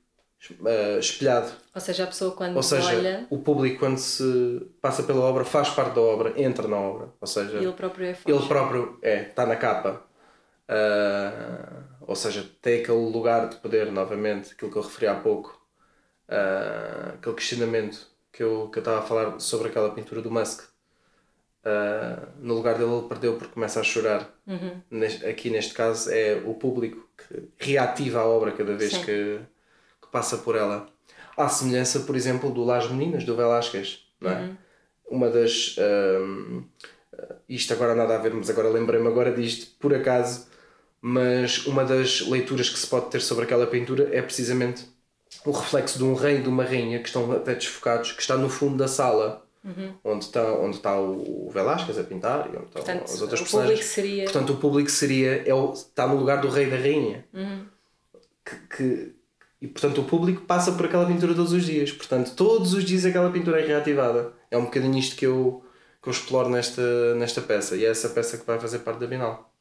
[0.49, 1.51] uh, espelhado.
[1.73, 5.45] Ou seja, a pessoa quando Ou seja, olha, o público, quando se passa pela obra,
[5.45, 7.09] faz parte da obra, entra na obra.
[7.19, 8.31] Ou seja, ele próprio é forte.
[8.37, 10.03] ele próprio é, está na capa.
[10.67, 15.59] Ah, ou seja, tem aquele lugar de poder, novamente, aquilo que eu referi há pouco,
[16.27, 20.63] ah, aquele questionamento que eu, que eu estava a falar sobre aquela pintura do Musk.
[21.63, 24.27] Ah, no lugar dele, ele perdeu porque começa a chorar.
[24.47, 24.81] Uhum.
[24.89, 29.03] Neste- aqui, neste caso, é o público que reativa a obra cada vez Sim.
[29.03, 29.39] que
[30.12, 30.88] passa por ela.
[31.38, 34.41] À semelhança, por exemplo, do Las Meninas, do Velázquez, não é?
[34.41, 34.55] Uhum.
[35.09, 35.76] Uma das.
[35.78, 36.64] ahm,
[37.47, 40.47] isto agora nada a ver, mas agora lembrei-me agora disto, por acaso,
[41.01, 44.86] mas uma das leituras que se pode ter sobre aquela pintura é precisamente
[45.45, 48.38] o reflexo de um rei e de uma rainha que estão até desfocados, que está
[48.38, 49.45] no fundo da sala.
[50.03, 53.43] Onde está, onde está o Velázquez a pintar e onde estão Portanto, as outras o
[53.43, 53.80] personagens.
[53.80, 54.24] público seria.
[54.24, 57.26] Portanto, o público seria, é o, está no lugar do rei e da rainha.
[57.32, 57.66] Uhum.
[58.43, 59.16] Que, que-
[59.62, 61.91] e, portanto, o público passa por aquela pintura todos os dias.
[61.91, 64.34] Portanto, todos os dias aquela pintura é reativada.
[64.49, 65.64] É um bocadinho isto que eu,
[66.01, 67.76] que eu exploro nesta, nesta peça.
[67.76, 69.53] E é essa peça que vai fazer parte da Bienal.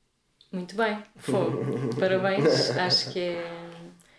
[0.51, 1.95] Muito bem, fogo.
[2.01, 3.45] Parabéns, acho que é.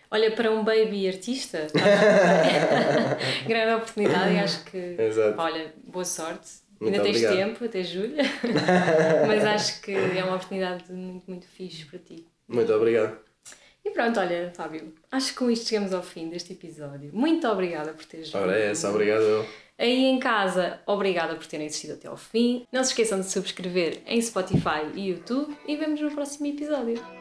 [0.10, 1.68] Olha, para um baby artista,
[3.48, 4.78] grande oportunidade e acho que.
[4.78, 5.42] Exato.
[5.42, 6.62] Olha, boa sorte.
[6.80, 7.36] Muito Ainda tens obrigado.
[7.36, 8.16] tempo, até julho.
[9.28, 12.28] Mas acho que é uma oportunidade muito, muito fixe para ti.
[12.48, 13.31] Muito obrigado.
[13.84, 17.10] E pronto, olha, Fábio, acho que com isto chegamos ao fim deste episódio.
[17.14, 18.72] Muito obrigada por teres Ora, é vindo.
[18.72, 18.90] essa.
[18.90, 19.46] Obrigado.
[19.78, 22.68] Aí em casa, obrigada por terem assistido até ao fim.
[22.72, 27.21] Não se esqueçam de subscrever em Spotify e YouTube e vemos no próximo episódio.